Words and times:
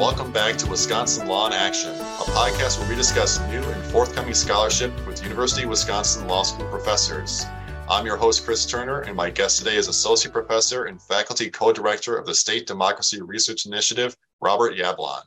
Welcome 0.00 0.32
back 0.32 0.56
to 0.56 0.66
Wisconsin 0.66 1.28
Law 1.28 1.48
in 1.48 1.52
Action, 1.52 1.90
a 1.90 2.24
podcast 2.32 2.80
where 2.80 2.88
we 2.88 2.96
discuss 2.96 3.38
new 3.50 3.62
and 3.62 3.84
forthcoming 3.92 4.32
scholarship 4.32 4.90
with 5.06 5.22
University 5.22 5.64
of 5.64 5.68
Wisconsin 5.68 6.26
Law 6.26 6.42
School 6.42 6.66
professors. 6.70 7.44
I'm 7.86 8.06
your 8.06 8.16
host, 8.16 8.46
Chris 8.46 8.64
Turner, 8.64 9.02
and 9.02 9.14
my 9.14 9.28
guest 9.28 9.58
today 9.58 9.76
is 9.76 9.88
Associate 9.88 10.32
Professor 10.32 10.84
and 10.84 11.02
Faculty 11.02 11.50
Co 11.50 11.70
Director 11.74 12.16
of 12.16 12.24
the 12.24 12.34
State 12.34 12.66
Democracy 12.66 13.20
Research 13.20 13.66
Initiative, 13.66 14.16
Robert 14.40 14.74
Yablon. 14.74 15.20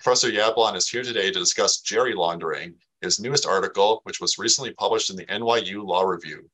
Professor 0.00 0.30
Yablon 0.30 0.76
is 0.76 0.88
here 0.88 1.02
today 1.02 1.32
to 1.32 1.38
discuss 1.40 1.80
gerry 1.80 2.14
laundering, 2.14 2.76
his 3.00 3.18
newest 3.18 3.46
article, 3.46 4.00
which 4.04 4.20
was 4.20 4.38
recently 4.38 4.72
published 4.74 5.10
in 5.10 5.16
the 5.16 5.26
NYU 5.26 5.84
Law 5.84 6.04
Review. 6.04 6.48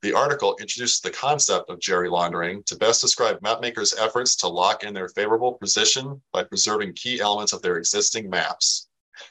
The 0.00 0.12
article 0.12 0.56
introduces 0.60 1.00
the 1.00 1.10
concept 1.10 1.70
of 1.70 1.80
gerry 1.80 2.08
laundering 2.08 2.62
to 2.64 2.76
best 2.76 3.00
describe 3.00 3.40
mapmakers' 3.40 3.98
efforts 3.98 4.36
to 4.36 4.48
lock 4.48 4.84
in 4.84 4.94
their 4.94 5.08
favorable 5.08 5.54
position 5.54 6.22
by 6.32 6.44
preserving 6.44 6.92
key 6.92 7.20
elements 7.20 7.52
of 7.52 7.62
their 7.62 7.78
existing 7.78 8.30
maps. 8.30 8.88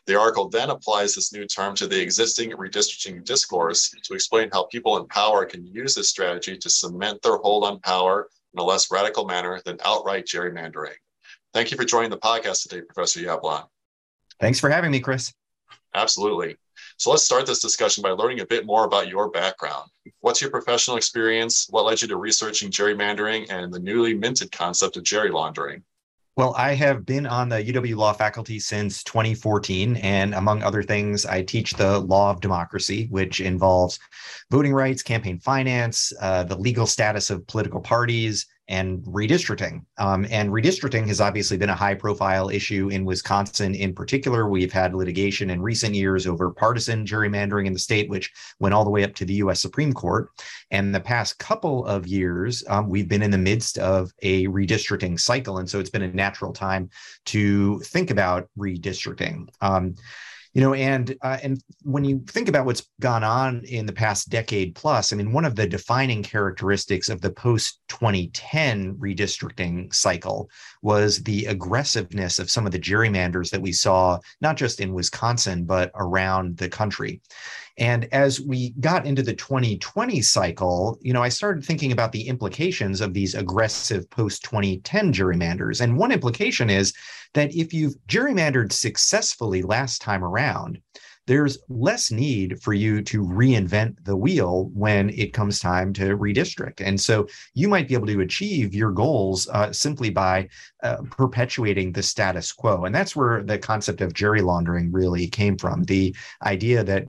The 0.07 0.19
article 0.19 0.49
then 0.49 0.69
applies 0.69 1.15
this 1.15 1.31
new 1.31 1.45
term 1.45 1.73
to 1.75 1.87
the 1.87 2.01
existing 2.01 2.51
redistricting 2.51 3.23
discourse 3.23 3.95
to 4.03 4.13
explain 4.13 4.49
how 4.51 4.65
people 4.65 4.97
in 4.97 5.07
power 5.07 5.45
can 5.45 5.65
use 5.65 5.95
this 5.95 6.09
strategy 6.09 6.57
to 6.57 6.69
cement 6.69 7.21
their 7.21 7.37
hold 7.37 7.63
on 7.63 7.79
power 7.79 8.29
in 8.53 8.59
a 8.59 8.63
less 8.63 8.91
radical 8.91 9.25
manner 9.25 9.61
than 9.63 9.77
outright 9.85 10.25
gerrymandering. 10.25 10.95
Thank 11.53 11.71
you 11.71 11.77
for 11.77 11.85
joining 11.85 12.09
the 12.09 12.17
podcast 12.17 12.63
today, 12.63 12.81
Professor 12.81 13.21
Yablon. 13.21 13.65
Thanks 14.41 14.59
for 14.59 14.69
having 14.69 14.91
me, 14.91 14.99
Chris. 14.99 15.33
Absolutely. 15.93 16.57
So 16.97 17.11
let's 17.11 17.23
start 17.23 17.45
this 17.45 17.59
discussion 17.59 18.01
by 18.01 18.09
learning 18.09 18.39
a 18.39 18.45
bit 18.45 18.65
more 18.65 18.85
about 18.85 19.07
your 19.07 19.29
background. 19.29 19.89
What's 20.21 20.41
your 20.41 20.49
professional 20.49 20.97
experience? 20.97 21.67
What 21.69 21.85
led 21.85 22.01
you 22.01 22.07
to 22.07 22.17
researching 22.17 22.71
gerrymandering 22.71 23.51
and 23.51 23.71
the 23.71 23.79
newly 23.79 24.15
minted 24.15 24.51
concept 24.51 24.97
of 24.97 25.03
gerry 25.03 25.29
laundering? 25.29 25.83
Well, 26.37 26.55
I 26.57 26.73
have 26.73 27.05
been 27.05 27.27
on 27.27 27.49
the 27.49 27.63
UW 27.63 27.95
Law 27.95 28.13
faculty 28.13 28.59
since 28.59 29.03
2014. 29.03 29.97
And 29.97 30.33
among 30.33 30.63
other 30.63 30.81
things, 30.81 31.25
I 31.25 31.43
teach 31.43 31.73
the 31.73 31.99
law 31.99 32.31
of 32.31 32.41
democracy, 32.41 33.07
which 33.11 33.41
involves 33.41 33.99
voting 34.49 34.73
rights, 34.73 35.03
campaign 35.03 35.39
finance, 35.39 36.13
uh, 36.19 36.43
the 36.43 36.57
legal 36.57 36.87
status 36.87 37.29
of 37.29 37.45
political 37.45 37.79
parties, 37.79 38.47
and 38.69 39.01
redistricting. 39.03 39.85
Um, 39.97 40.25
and 40.29 40.49
redistricting 40.49 41.07
has 41.07 41.21
obviously 41.21 41.57
been 41.57 41.69
a 41.69 41.75
high 41.75 41.93
profile 41.93 42.49
issue 42.49 42.89
in 42.89 43.05
Wisconsin 43.05 43.73
in 43.75 43.93
particular. 43.93 44.49
We've 44.49 44.73
had 44.73 44.93
litigation 44.93 45.49
in 45.49 45.61
recent 45.61 45.95
years 45.95 46.27
over 46.27 46.51
partisan 46.51 47.05
gerrymandering 47.05 47.65
in 47.65 47.73
the 47.73 47.79
state, 47.79 48.09
which 48.09 48.31
went 48.59 48.73
all 48.73 48.83
the 48.83 48.89
way 48.89 49.03
up 49.03 49.15
to 49.15 49.25
the 49.25 49.35
US 49.35 49.61
Supreme 49.61 49.93
Court. 49.93 50.29
And 50.71 50.93
the 50.93 50.99
past 50.99 51.39
couple 51.39 51.85
of 51.85 52.07
years, 52.07 52.63
um, 52.67 52.89
we've 52.89 53.07
been 53.07 53.23
in 53.23 53.31
the 53.31 53.37
midst 53.37 53.77
of 53.77 54.11
a 54.21 54.47
redistricting 54.47 55.19
cycle. 55.19 55.59
And 55.59 55.69
so 55.69 55.79
it's 55.79 55.89
been 55.89 56.03
a 56.03 56.07
natural 56.13 56.51
time 56.51 56.89
to 57.27 57.79
think 57.79 58.11
about 58.11 58.49
redistricting. 58.57 59.47
Um, 59.61 59.95
you 60.57 60.63
know 60.63 60.73
and 60.73 61.15
uh, 61.21 61.37
and 61.43 61.63
when 61.83 62.03
you 62.03 62.19
think 62.25 62.49
about 62.49 62.65
what's 62.65 62.89
gone 62.99 63.23
on 63.23 63.63
in 63.65 63.85
the 63.85 63.93
past 63.93 64.29
decade 64.29 64.73
plus 64.73 65.13
i 65.13 65.15
mean 65.15 65.31
one 65.31 65.45
of 65.45 65.55
the 65.55 65.67
defining 65.67 66.23
characteristics 66.23 67.09
of 67.09 67.21
the 67.21 67.29
post 67.29 67.79
2010 67.89 68.95
redistricting 68.95 69.93
cycle 69.93 70.49
was 70.81 71.21
the 71.23 71.45
aggressiveness 71.45 72.39
of 72.39 72.49
some 72.49 72.65
of 72.65 72.71
the 72.71 72.79
gerrymanders 72.79 73.51
that 73.51 73.61
we 73.61 73.71
saw 73.71 74.17
not 74.41 74.57
just 74.57 74.81
in 74.81 74.93
wisconsin 74.93 75.63
but 75.63 75.91
around 75.93 76.57
the 76.57 76.67
country 76.67 77.21
and 77.77 78.07
as 78.11 78.41
we 78.41 78.71
got 78.79 79.05
into 79.05 79.21
the 79.21 79.35
2020 79.35 80.21
cycle, 80.21 80.97
you 81.01 81.13
know, 81.13 81.21
I 81.21 81.29
started 81.29 81.63
thinking 81.63 81.91
about 81.91 82.11
the 82.11 82.27
implications 82.27 83.01
of 83.01 83.13
these 83.13 83.35
aggressive 83.35 84.09
post 84.09 84.43
2010 84.43 85.13
gerrymanders. 85.13 85.81
And 85.81 85.97
one 85.97 86.11
implication 86.11 86.69
is 86.69 86.93
that 87.35 87.53
if 87.53 87.73
you've 87.73 87.95
gerrymandered 88.07 88.71
successfully 88.71 89.61
last 89.61 90.01
time 90.01 90.23
around, 90.23 90.81
there's 91.27 91.59
less 91.67 92.09
need 92.09 92.59
for 92.63 92.73
you 92.73 93.01
to 93.01 93.21
reinvent 93.21 93.97
the 94.05 94.15
wheel 94.15 94.71
when 94.73 95.09
it 95.09 95.33
comes 95.33 95.59
time 95.59 95.91
to 95.91 96.17
redistrict. 96.17 96.81
And 96.81 96.99
so 96.99 97.27
you 97.53 97.67
might 97.67 97.89
be 97.89 97.93
able 97.93 98.07
to 98.07 98.21
achieve 98.21 98.73
your 98.73 98.91
goals 98.91 99.47
uh, 99.49 99.73
simply 99.73 100.09
by 100.09 100.47
uh, 100.83 100.97
perpetuating 101.11 101.91
the 101.91 102.01
status 102.01 102.53
quo. 102.53 102.85
And 102.85 102.95
that's 102.95 103.13
where 103.13 103.43
the 103.43 103.59
concept 103.59 103.99
of 103.99 104.13
gerry 104.13 104.41
laundering 104.41 104.89
really 104.89 105.27
came 105.27 105.57
from 105.57 105.83
the 105.83 106.15
idea 106.41 106.83
that 106.85 107.07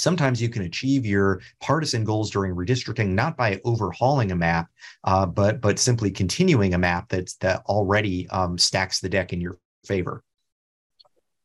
sometimes 0.00 0.40
you 0.40 0.48
can 0.48 0.62
achieve 0.62 1.04
your 1.06 1.40
partisan 1.60 2.04
goals 2.04 2.30
during 2.30 2.54
redistricting 2.54 3.08
not 3.08 3.36
by 3.36 3.60
overhauling 3.64 4.32
a 4.32 4.36
map, 4.36 4.68
uh, 5.04 5.26
but 5.26 5.60
but 5.60 5.78
simply 5.78 6.10
continuing 6.10 6.74
a 6.74 6.78
map 6.78 7.08
that's 7.08 7.34
that 7.36 7.62
already 7.66 8.28
um, 8.30 8.58
stacks 8.58 9.00
the 9.00 9.08
deck 9.08 9.32
in 9.32 9.40
your 9.40 9.58
favor. 9.84 10.22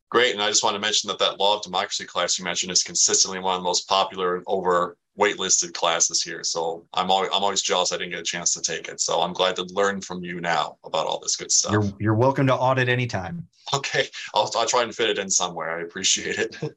Great, 0.10 0.34
and 0.34 0.42
I 0.42 0.50
just 0.50 0.64
want 0.64 0.76
to 0.76 0.80
mention 0.80 1.08
that 1.10 1.20
that 1.20 1.40
law 1.40 1.58
of 1.58 1.64
democracy 1.64 2.06
class 2.06 2.40
you 2.40 2.46
mentioned 2.46 2.72
is 2.72 2.84
consistently 2.84 3.40
one 3.40 3.56
of 3.56 3.62
the 3.62 3.66
most 3.66 3.88
popular 3.90 4.36
and 4.36 4.44
over 4.48 4.96
waitlisted 5.20 5.74
classes 5.74 6.22
here. 6.22 6.44
So 6.44 6.86
I'm 6.94 7.10
always 7.10 7.30
I'm 7.34 7.44
always 7.44 7.62
jealous 7.62 7.92
I 7.92 7.98
didn't 7.98 8.12
get 8.12 8.20
a 8.20 8.24
chance 8.24 8.54
to 8.54 8.62
take 8.62 8.88
it. 8.88 9.00
So 9.00 9.22
I'm 9.22 9.34
glad 9.34 9.56
to 9.58 9.64
learn 9.72 10.02
from 10.02 10.24
you 10.24 10.42
now 10.42 10.78
about 10.84 11.08
all 11.08 11.20
this 11.20 11.36
good 11.36 11.52
stuff. 11.52 11.72
You're 11.72 11.92
you're 12.00 12.16
welcome 12.16 12.48
to 12.48 12.56
audit 12.56 12.90
anytime. 12.90 13.48
Okay, 13.74 14.08
I'll 14.34 14.52
I'll 14.56 14.68
try 14.68 14.84
and 14.84 14.94
fit 14.94 15.10
it 15.10 15.18
in 15.18 15.30
somewhere. 15.30 15.80
I 15.80 15.82
appreciate 15.82 16.38
it. 16.40 16.58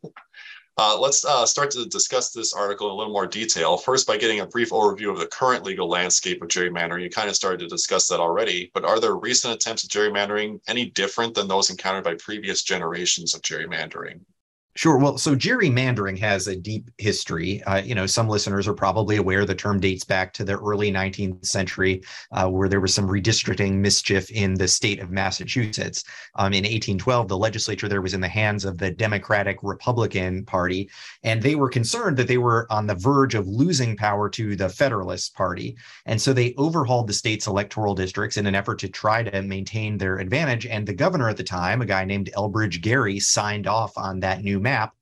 Uh, 0.80 0.96
let's 0.96 1.24
uh, 1.24 1.44
start 1.44 1.72
to 1.72 1.84
discuss 1.86 2.30
this 2.30 2.54
article 2.54 2.86
in 2.86 2.92
a 2.92 2.96
little 2.96 3.12
more 3.12 3.26
detail. 3.26 3.76
First, 3.76 4.06
by 4.06 4.16
getting 4.16 4.38
a 4.38 4.46
brief 4.46 4.70
overview 4.70 5.10
of 5.10 5.18
the 5.18 5.26
current 5.26 5.64
legal 5.64 5.88
landscape 5.88 6.40
of 6.40 6.46
gerrymandering. 6.46 7.02
You 7.02 7.10
kind 7.10 7.28
of 7.28 7.34
started 7.34 7.58
to 7.58 7.66
discuss 7.66 8.06
that 8.06 8.20
already, 8.20 8.70
but 8.72 8.84
are 8.84 9.00
there 9.00 9.16
recent 9.16 9.52
attempts 9.52 9.84
at 9.84 9.90
gerrymandering 9.90 10.60
any 10.68 10.90
different 10.90 11.34
than 11.34 11.48
those 11.48 11.70
encountered 11.70 12.04
by 12.04 12.14
previous 12.14 12.62
generations 12.62 13.34
of 13.34 13.42
gerrymandering? 13.42 14.20
Sure. 14.78 14.96
Well, 14.96 15.18
so 15.18 15.34
gerrymandering 15.34 16.16
has 16.20 16.46
a 16.46 16.54
deep 16.54 16.88
history. 16.98 17.60
Uh, 17.64 17.82
you 17.82 17.96
know, 17.96 18.06
some 18.06 18.28
listeners 18.28 18.68
are 18.68 18.74
probably 18.74 19.16
aware 19.16 19.44
the 19.44 19.52
term 19.52 19.80
dates 19.80 20.04
back 20.04 20.32
to 20.34 20.44
the 20.44 20.56
early 20.56 20.92
19th 20.92 21.44
century, 21.44 22.00
uh, 22.30 22.48
where 22.48 22.68
there 22.68 22.80
was 22.80 22.94
some 22.94 23.08
redistricting 23.08 23.72
mischief 23.78 24.30
in 24.30 24.54
the 24.54 24.68
state 24.68 25.00
of 25.00 25.10
Massachusetts. 25.10 26.04
Um, 26.36 26.52
in 26.52 26.62
1812, 26.62 27.26
the 27.26 27.36
legislature 27.36 27.88
there 27.88 28.00
was 28.00 28.14
in 28.14 28.20
the 28.20 28.28
hands 28.28 28.64
of 28.64 28.78
the 28.78 28.92
Democratic 28.92 29.58
Republican 29.64 30.44
Party, 30.44 30.88
and 31.24 31.42
they 31.42 31.56
were 31.56 31.68
concerned 31.68 32.16
that 32.16 32.28
they 32.28 32.38
were 32.38 32.68
on 32.70 32.86
the 32.86 32.94
verge 32.94 33.34
of 33.34 33.48
losing 33.48 33.96
power 33.96 34.28
to 34.30 34.54
the 34.54 34.68
Federalist 34.68 35.34
Party. 35.34 35.76
And 36.06 36.22
so 36.22 36.32
they 36.32 36.54
overhauled 36.56 37.08
the 37.08 37.14
state's 37.14 37.48
electoral 37.48 37.96
districts 37.96 38.36
in 38.36 38.46
an 38.46 38.54
effort 38.54 38.78
to 38.78 38.88
try 38.88 39.24
to 39.24 39.42
maintain 39.42 39.98
their 39.98 40.18
advantage. 40.18 40.66
And 40.66 40.86
the 40.86 40.94
governor 40.94 41.28
at 41.28 41.36
the 41.36 41.42
time, 41.42 41.82
a 41.82 41.84
guy 41.84 42.04
named 42.04 42.30
Elbridge 42.36 42.80
Gerry, 42.80 43.18
signed 43.18 43.66
off 43.66 43.98
on 43.98 44.20
that 44.20 44.44
new 44.44 44.60
map. 44.68 44.94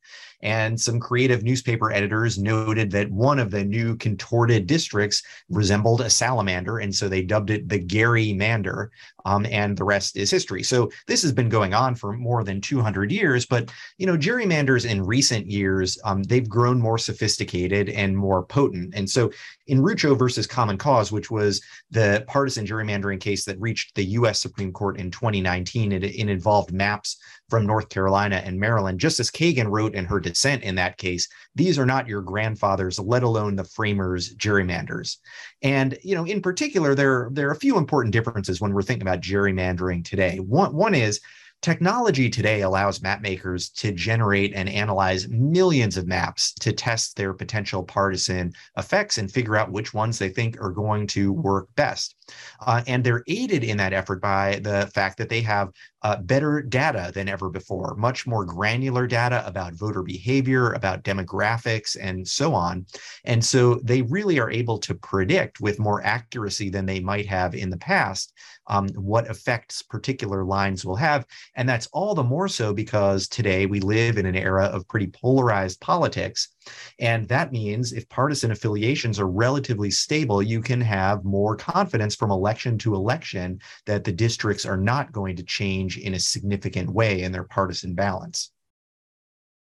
And 0.42 0.78
some 0.78 1.00
creative 1.00 1.42
newspaper 1.42 1.90
editors 1.90 2.38
noted 2.38 2.90
that 2.90 3.10
one 3.10 3.38
of 3.38 3.50
the 3.50 3.64
new 3.64 3.96
contorted 3.96 4.66
districts 4.66 5.22
resembled 5.48 6.02
a 6.02 6.10
salamander. 6.10 6.78
And 6.78 6.94
so 6.94 7.08
they 7.08 7.22
dubbed 7.22 7.50
it 7.50 7.68
the 7.68 7.80
Gerry-mander 7.80 8.92
um, 9.26 9.44
and 9.50 9.76
the 9.76 9.84
rest 9.84 10.16
is 10.16 10.30
history. 10.30 10.62
So 10.62 10.88
this 11.08 11.20
has 11.22 11.32
been 11.32 11.48
going 11.48 11.74
on 11.74 11.96
for 11.96 12.12
more 12.12 12.44
than 12.44 12.60
200 12.60 13.10
years. 13.10 13.44
But 13.44 13.72
you 13.98 14.06
know, 14.06 14.16
gerrymanders 14.16 14.88
in 14.88 15.04
recent 15.04 15.50
years 15.50 15.98
um, 16.04 16.22
they've 16.22 16.48
grown 16.48 16.80
more 16.80 16.96
sophisticated 16.96 17.88
and 17.88 18.16
more 18.16 18.44
potent. 18.44 18.94
And 18.94 19.10
so 19.10 19.32
in 19.66 19.82
Rucho 19.82 20.16
versus 20.16 20.46
Common 20.46 20.78
Cause, 20.78 21.10
which 21.10 21.28
was 21.28 21.60
the 21.90 22.24
partisan 22.28 22.64
gerrymandering 22.64 23.20
case 23.20 23.44
that 23.46 23.60
reached 23.60 23.96
the 23.96 24.04
U.S. 24.04 24.40
Supreme 24.40 24.72
Court 24.72 24.98
in 24.98 25.10
2019, 25.10 25.90
it, 25.90 26.04
it 26.04 26.28
involved 26.28 26.72
maps 26.72 27.16
from 27.50 27.66
North 27.66 27.88
Carolina 27.88 28.42
and 28.44 28.58
Maryland. 28.58 29.00
Justice 29.00 29.30
Kagan 29.30 29.70
wrote 29.70 29.94
in 29.94 30.04
her 30.04 30.20
dissent 30.20 30.62
in 30.62 30.76
that 30.76 30.98
case, 30.98 31.28
"These 31.56 31.78
are 31.78 31.86
not 31.86 32.06
your 32.06 32.22
grandfathers, 32.22 33.00
let 33.00 33.24
alone 33.24 33.56
the 33.56 33.64
framers' 33.64 34.34
gerrymanders." 34.36 35.16
And 35.62 35.98
you 36.02 36.14
know, 36.14 36.24
in 36.24 36.40
particular, 36.40 36.94
there 36.94 37.28
there 37.32 37.48
are 37.48 37.52
a 37.52 37.56
few 37.56 37.76
important 37.76 38.12
differences 38.12 38.60
when 38.60 38.72
we're 38.72 38.82
thinking 38.82 39.06
about 39.06 39.20
gerrymandering 39.20 40.04
today. 40.04 40.38
One 40.38 40.74
one 40.74 40.94
is 40.94 41.20
Technology 41.62 42.28
today 42.30 42.60
allows 42.60 43.02
map 43.02 43.22
makers 43.22 43.70
to 43.70 43.90
generate 43.90 44.52
and 44.54 44.68
analyze 44.68 45.26
millions 45.28 45.96
of 45.96 46.06
maps 46.06 46.52
to 46.52 46.72
test 46.72 47.16
their 47.16 47.32
potential 47.32 47.82
partisan 47.82 48.52
effects 48.76 49.18
and 49.18 49.32
figure 49.32 49.56
out 49.56 49.72
which 49.72 49.92
ones 49.92 50.18
they 50.18 50.28
think 50.28 50.60
are 50.60 50.70
going 50.70 51.06
to 51.08 51.32
work 51.32 51.68
best. 51.74 52.14
Uh, 52.60 52.82
and 52.86 53.02
they're 53.02 53.24
aided 53.26 53.64
in 53.64 53.78
that 53.78 53.94
effort 53.94 54.20
by 54.20 54.60
the 54.62 54.88
fact 54.94 55.18
that 55.18 55.28
they 55.28 55.40
have 55.40 55.70
uh, 56.06 56.22
better 56.22 56.62
data 56.62 57.10
than 57.12 57.28
ever 57.28 57.50
before, 57.50 57.96
much 57.96 58.28
more 58.28 58.44
granular 58.44 59.08
data 59.08 59.44
about 59.44 59.74
voter 59.74 60.04
behavior, 60.04 60.72
about 60.72 61.02
demographics, 61.02 61.96
and 62.00 62.28
so 62.28 62.54
on. 62.54 62.86
And 63.24 63.44
so 63.44 63.80
they 63.82 64.02
really 64.02 64.38
are 64.38 64.48
able 64.48 64.78
to 64.78 64.94
predict 64.94 65.60
with 65.60 65.80
more 65.80 66.04
accuracy 66.04 66.70
than 66.70 66.86
they 66.86 67.00
might 67.00 67.26
have 67.26 67.56
in 67.56 67.70
the 67.70 67.76
past 67.76 68.32
um, 68.68 68.86
what 68.90 69.26
effects 69.26 69.82
particular 69.82 70.44
lines 70.44 70.84
will 70.84 70.94
have. 70.94 71.26
And 71.56 71.68
that's 71.68 71.88
all 71.92 72.14
the 72.14 72.22
more 72.22 72.46
so 72.46 72.72
because 72.72 73.26
today 73.26 73.66
we 73.66 73.80
live 73.80 74.16
in 74.16 74.26
an 74.26 74.36
era 74.36 74.66
of 74.66 74.86
pretty 74.86 75.08
polarized 75.08 75.80
politics. 75.80 76.50
And 76.98 77.28
that 77.28 77.52
means 77.52 77.92
if 77.92 78.08
partisan 78.08 78.50
affiliations 78.50 79.20
are 79.20 79.26
relatively 79.26 79.90
stable, 79.90 80.42
you 80.42 80.60
can 80.60 80.80
have 80.80 81.24
more 81.24 81.56
confidence 81.56 82.14
from 82.14 82.30
election 82.30 82.78
to 82.78 82.94
election 82.94 83.60
that 83.84 84.04
the 84.04 84.12
districts 84.12 84.64
are 84.64 84.76
not 84.76 85.12
going 85.12 85.36
to 85.36 85.42
change 85.42 85.98
in 85.98 86.14
a 86.14 86.20
significant 86.20 86.90
way 86.90 87.22
in 87.22 87.32
their 87.32 87.44
partisan 87.44 87.94
balance. 87.94 88.50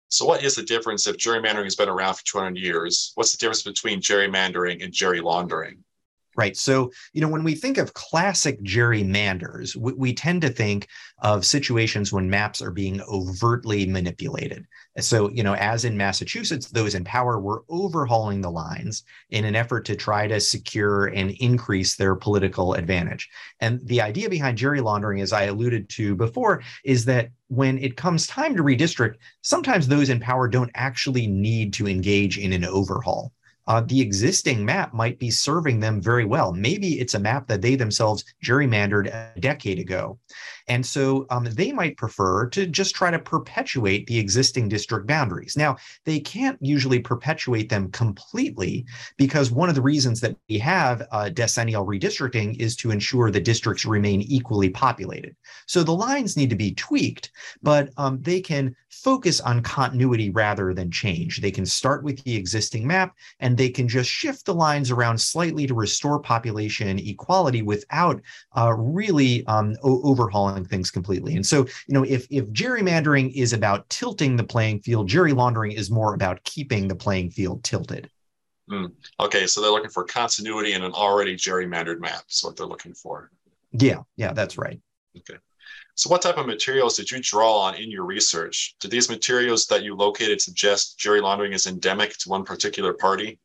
So, 0.09 0.25
what 0.25 0.43
is 0.43 0.55
the 0.55 0.63
difference 0.63 1.07
if 1.07 1.15
gerrymandering 1.15 1.63
has 1.63 1.77
been 1.77 1.87
around 1.87 2.15
for 2.15 2.25
200 2.25 2.57
years? 2.57 3.13
What's 3.15 3.31
the 3.31 3.37
difference 3.37 3.63
between 3.63 4.01
gerrymandering 4.01 4.83
and 4.83 4.91
gerry 4.91 5.21
laundering? 5.21 5.83
Right. 6.37 6.55
So, 6.55 6.91
you 7.11 7.19
know, 7.19 7.27
when 7.27 7.43
we 7.43 7.55
think 7.55 7.77
of 7.77 7.93
classic 7.93 8.61
gerrymanders, 8.63 9.75
we, 9.75 9.91
we, 9.93 10.13
tend 10.13 10.41
to 10.41 10.49
think 10.49 10.87
of 11.19 11.45
situations 11.45 12.13
when 12.13 12.29
maps 12.29 12.61
are 12.61 12.71
being 12.71 13.01
overtly 13.01 13.85
manipulated. 13.85 14.65
So, 14.99 15.29
you 15.29 15.43
know, 15.43 15.55
as 15.55 15.83
in 15.83 15.97
Massachusetts, 15.97 16.69
those 16.69 16.95
in 16.95 17.03
power 17.03 17.39
were 17.39 17.63
overhauling 17.67 18.39
the 18.39 18.51
lines 18.51 19.03
in 19.29 19.43
an 19.43 19.55
effort 19.55 19.83
to 19.85 19.95
try 19.95 20.27
to 20.27 20.39
secure 20.39 21.07
and 21.07 21.31
increase 21.39 21.95
their 21.95 22.15
political 22.15 22.75
advantage. 22.75 23.29
And 23.59 23.85
the 23.87 24.01
idea 24.01 24.29
behind 24.29 24.57
gerry 24.57 24.79
laundering, 24.79 25.19
as 25.19 25.33
I 25.33 25.43
alluded 25.43 25.89
to 25.89 26.15
before, 26.15 26.61
is 26.85 27.03
that 27.05 27.29
when 27.47 27.77
it 27.77 27.97
comes 27.97 28.27
time 28.27 28.55
to 28.55 28.63
redistrict, 28.63 29.15
sometimes 29.41 29.87
those 29.87 30.09
in 30.09 30.19
power 30.19 30.47
don't 30.47 30.71
actually 30.75 31.27
need 31.27 31.73
to 31.73 31.87
engage 31.87 32.37
in 32.37 32.53
an 32.53 32.63
overhaul 32.63 33.33
uh, 33.71 33.79
the 33.79 34.01
existing 34.01 34.65
map 34.65 34.93
might 34.93 35.17
be 35.17 35.31
serving 35.31 35.79
them 35.79 36.01
very 36.01 36.25
well. 36.25 36.51
Maybe 36.51 36.99
it's 36.99 37.13
a 37.13 37.19
map 37.19 37.47
that 37.47 37.61
they 37.61 37.75
themselves 37.75 38.25
gerrymandered 38.43 39.07
a 39.07 39.39
decade 39.39 39.79
ago. 39.79 40.19
And 40.67 40.85
so 40.85 41.25
um, 41.29 41.45
they 41.45 41.71
might 41.71 41.97
prefer 41.97 42.47
to 42.49 42.65
just 42.65 42.95
try 42.95 43.11
to 43.11 43.19
perpetuate 43.19 44.07
the 44.07 44.17
existing 44.19 44.69
district 44.69 45.07
boundaries. 45.07 45.57
Now, 45.57 45.77
they 46.05 46.19
can't 46.19 46.57
usually 46.61 46.99
perpetuate 46.99 47.69
them 47.69 47.91
completely 47.91 48.85
because 49.17 49.51
one 49.51 49.69
of 49.69 49.75
the 49.75 49.81
reasons 49.81 50.21
that 50.21 50.35
we 50.49 50.57
have 50.59 51.03
uh, 51.11 51.29
decennial 51.29 51.85
redistricting 51.85 52.59
is 52.59 52.75
to 52.77 52.91
ensure 52.91 53.31
the 53.31 53.39
districts 53.39 53.85
remain 53.85 54.21
equally 54.21 54.69
populated. 54.69 55.35
So 55.67 55.83
the 55.83 55.91
lines 55.91 56.37
need 56.37 56.49
to 56.49 56.55
be 56.55 56.73
tweaked, 56.73 57.31
but 57.61 57.89
um, 57.97 58.21
they 58.21 58.41
can 58.41 58.75
focus 58.89 59.39
on 59.39 59.63
continuity 59.63 60.29
rather 60.29 60.73
than 60.73 60.91
change. 60.91 61.39
They 61.41 61.51
can 61.51 61.65
start 61.65 62.03
with 62.03 62.23
the 62.23 62.35
existing 62.35 62.85
map 62.85 63.15
and 63.39 63.57
they 63.57 63.69
can 63.69 63.87
just 63.87 64.09
shift 64.09 64.45
the 64.45 64.53
lines 64.53 64.91
around 64.91 65.19
slightly 65.19 65.65
to 65.67 65.73
restore 65.73 66.19
population 66.19 66.99
equality 66.99 67.61
without 67.61 68.21
uh, 68.57 68.73
really 68.77 69.45
um, 69.47 69.75
overhauling 69.81 70.50
things 70.65 70.91
completely. 70.91 71.35
And 71.35 71.45
so, 71.45 71.65
you 71.87 71.93
know, 71.93 72.03
if 72.03 72.27
if 72.29 72.45
gerrymandering 72.47 73.33
is 73.33 73.53
about 73.53 73.89
tilting 73.89 74.35
the 74.35 74.43
playing 74.43 74.81
field, 74.81 75.07
gerry 75.07 75.33
laundering 75.33 75.71
is 75.71 75.89
more 75.89 76.13
about 76.13 76.43
keeping 76.43 76.87
the 76.87 76.95
playing 76.95 77.31
field 77.31 77.63
tilted. 77.63 78.09
Mm. 78.69 78.91
Okay, 79.19 79.47
so 79.47 79.61
they're 79.61 79.71
looking 79.71 79.89
for 79.89 80.03
continuity 80.03 80.73
in 80.73 80.83
an 80.83 80.93
already 80.93 81.35
gerrymandered 81.35 81.99
map. 81.99 82.23
Is 82.29 82.43
what 82.43 82.55
they're 82.55 82.65
looking 82.65 82.93
for. 82.93 83.31
Yeah, 83.71 84.01
yeah, 84.15 84.33
that's 84.33 84.57
right. 84.57 84.79
Okay. 85.17 85.39
So, 85.95 86.09
what 86.09 86.21
type 86.21 86.37
of 86.37 86.45
materials 86.45 86.95
did 86.95 87.11
you 87.11 87.19
draw 87.21 87.59
on 87.59 87.75
in 87.75 87.91
your 87.91 88.05
research? 88.05 88.75
Did 88.79 88.91
these 88.91 89.09
materials 89.09 89.65
that 89.67 89.83
you 89.83 89.95
located 89.95 90.41
suggest 90.41 90.97
gerry 90.97 91.21
laundering 91.21 91.53
is 91.53 91.67
endemic 91.67 92.17
to 92.19 92.29
one 92.29 92.43
particular 92.43 92.93
party? 92.93 93.39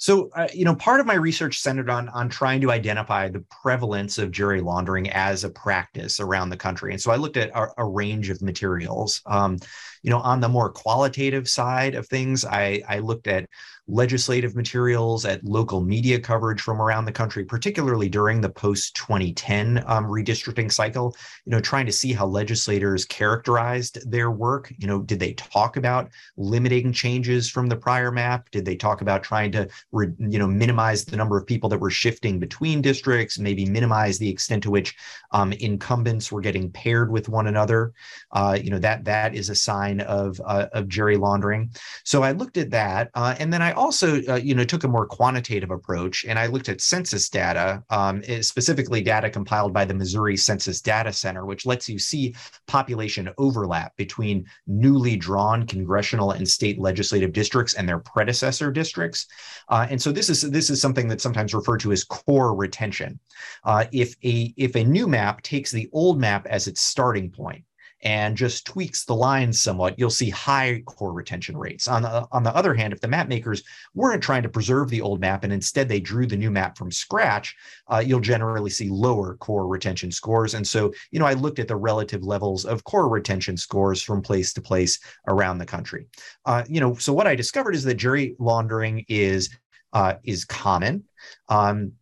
So, 0.00 0.30
uh, 0.34 0.48
you 0.54 0.64
know, 0.64 0.74
part 0.74 1.00
of 1.00 1.06
my 1.06 1.14
research 1.14 1.60
centered 1.60 1.90
on 1.90 2.08
on 2.08 2.30
trying 2.30 2.62
to 2.62 2.70
identify 2.70 3.28
the 3.28 3.44
prevalence 3.62 4.16
of 4.16 4.30
gerry 4.30 4.62
laundering 4.62 5.10
as 5.10 5.44
a 5.44 5.50
practice 5.50 6.20
around 6.20 6.48
the 6.48 6.56
country, 6.56 6.92
and 6.92 7.00
so 7.00 7.10
I 7.10 7.16
looked 7.16 7.36
at 7.36 7.50
a, 7.50 7.68
a 7.76 7.84
range 7.84 8.30
of 8.30 8.40
materials. 8.40 9.20
Um, 9.26 9.58
you 10.02 10.10
know, 10.10 10.20
on 10.20 10.40
the 10.40 10.48
more 10.48 10.70
qualitative 10.70 11.48
side 11.48 11.94
of 11.94 12.06
things, 12.06 12.44
I, 12.44 12.82
I 12.88 12.98
looked 12.98 13.26
at 13.26 13.48
legislative 13.90 14.54
materials, 14.54 15.24
at 15.24 15.44
local 15.44 15.80
media 15.80 16.18
coverage 16.18 16.60
from 16.60 16.80
around 16.80 17.04
the 17.04 17.12
country, 17.12 17.44
particularly 17.44 18.08
during 18.08 18.40
the 18.40 18.48
post 18.48 18.94
2010 18.94 19.82
um, 19.86 20.04
redistricting 20.04 20.70
cycle, 20.70 21.14
you 21.44 21.50
know, 21.50 21.60
trying 21.60 21.86
to 21.86 21.92
see 21.92 22.12
how 22.12 22.26
legislators 22.26 23.04
characterized 23.04 24.10
their 24.10 24.30
work. 24.30 24.72
You 24.78 24.86
know, 24.86 25.02
did 25.02 25.18
they 25.18 25.32
talk 25.34 25.76
about 25.76 26.10
limiting 26.36 26.92
changes 26.92 27.50
from 27.50 27.68
the 27.68 27.76
prior 27.76 28.12
map? 28.12 28.50
Did 28.50 28.64
they 28.64 28.76
talk 28.76 29.00
about 29.00 29.22
trying 29.22 29.50
to, 29.52 29.68
re, 29.92 30.08
you 30.18 30.38
know, 30.38 30.46
minimize 30.46 31.04
the 31.04 31.16
number 31.16 31.36
of 31.36 31.46
people 31.46 31.68
that 31.70 31.80
were 31.80 31.90
shifting 31.90 32.38
between 32.38 32.80
districts, 32.80 33.38
maybe 33.38 33.64
minimize 33.64 34.18
the 34.18 34.30
extent 34.30 34.62
to 34.62 34.70
which 34.70 34.94
um, 35.32 35.52
incumbents 35.52 36.30
were 36.30 36.40
getting 36.40 36.70
paired 36.70 37.10
with 37.10 37.28
one 37.28 37.48
another? 37.48 37.92
Uh, 38.30 38.56
you 38.60 38.70
know, 38.70 38.78
that 38.78 39.04
that 39.04 39.34
is 39.34 39.50
a 39.50 39.54
sign 39.54 39.89
of, 39.98 40.40
uh, 40.44 40.66
of 40.72 40.86
gerry 40.88 41.16
laundering. 41.16 41.70
So 42.04 42.22
I 42.22 42.32
looked 42.32 42.56
at 42.56 42.70
that. 42.70 43.10
Uh, 43.14 43.34
and 43.38 43.52
then 43.52 43.62
I 43.62 43.72
also, 43.72 44.22
uh, 44.28 44.36
you 44.36 44.54
know, 44.54 44.64
took 44.64 44.84
a 44.84 44.88
more 44.88 45.06
quantitative 45.06 45.70
approach 45.70 46.24
and 46.24 46.38
I 46.38 46.46
looked 46.46 46.68
at 46.68 46.80
census 46.80 47.28
data, 47.28 47.82
um, 47.90 48.22
eh, 48.26 48.42
specifically 48.42 49.00
data 49.00 49.30
compiled 49.30 49.72
by 49.72 49.84
the 49.84 49.94
Missouri 49.94 50.36
Census 50.36 50.80
Data 50.80 51.12
Center, 51.12 51.46
which 51.46 51.66
lets 51.66 51.88
you 51.88 51.98
see 51.98 52.34
population 52.66 53.28
overlap 53.38 53.96
between 53.96 54.46
newly 54.66 55.16
drawn 55.16 55.66
congressional 55.66 56.32
and 56.32 56.46
state 56.46 56.78
legislative 56.78 57.32
districts 57.32 57.74
and 57.74 57.88
their 57.88 57.98
predecessor 57.98 58.70
districts. 58.70 59.26
Uh, 59.68 59.86
and 59.90 60.00
so 60.00 60.12
this 60.12 60.28
is 60.28 60.42
this 60.42 60.70
is 60.70 60.80
something 60.80 61.08
that's 61.08 61.22
sometimes 61.22 61.54
referred 61.54 61.80
to 61.80 61.92
as 61.92 62.04
core 62.04 62.54
retention. 62.54 63.18
Uh, 63.64 63.84
if 63.92 64.14
a 64.24 64.52
if 64.56 64.76
a 64.76 64.84
new 64.84 65.06
map 65.06 65.42
takes 65.42 65.70
the 65.70 65.88
old 65.92 66.20
map 66.20 66.46
as 66.46 66.66
its 66.66 66.80
starting 66.80 67.30
point, 67.30 67.64
and 68.02 68.36
just 68.36 68.66
tweaks 68.66 69.04
the 69.04 69.14
lines 69.14 69.60
somewhat, 69.60 69.98
you'll 69.98 70.10
see 70.10 70.30
high 70.30 70.82
core 70.86 71.12
retention 71.12 71.56
rates. 71.56 71.86
On 71.86 72.02
the, 72.02 72.26
on 72.32 72.42
the 72.42 72.54
other 72.54 72.74
hand, 72.74 72.92
if 72.92 73.00
the 73.00 73.08
map 73.08 73.28
makers 73.28 73.62
weren't 73.94 74.22
trying 74.22 74.42
to 74.42 74.48
preserve 74.48 74.88
the 74.88 75.00
old 75.00 75.20
map 75.20 75.44
and 75.44 75.52
instead 75.52 75.88
they 75.88 76.00
drew 76.00 76.26
the 76.26 76.36
new 76.36 76.50
map 76.50 76.78
from 76.78 76.90
scratch, 76.90 77.54
uh, 77.88 78.02
you'll 78.04 78.20
generally 78.20 78.70
see 78.70 78.88
lower 78.88 79.36
core 79.36 79.66
retention 79.66 80.10
scores. 80.10 80.54
And 80.54 80.66
so, 80.66 80.92
you 81.10 81.18
know, 81.18 81.26
I 81.26 81.34
looked 81.34 81.58
at 81.58 81.68
the 81.68 81.76
relative 81.76 82.22
levels 82.22 82.64
of 82.64 82.84
core 82.84 83.08
retention 83.08 83.56
scores 83.56 84.02
from 84.02 84.22
place 84.22 84.52
to 84.54 84.60
place 84.60 84.98
around 85.28 85.58
the 85.58 85.66
country. 85.66 86.06
Uh, 86.46 86.64
you 86.68 86.80
know, 86.80 86.94
so 86.94 87.12
what 87.12 87.26
I 87.26 87.34
discovered 87.34 87.74
is 87.74 87.84
that 87.84 87.94
gerry 87.94 88.34
laundering 88.38 89.04
is 89.08 89.50
uh, 89.92 90.14
is 90.24 90.44
common. 90.44 91.04
Um, 91.48 91.92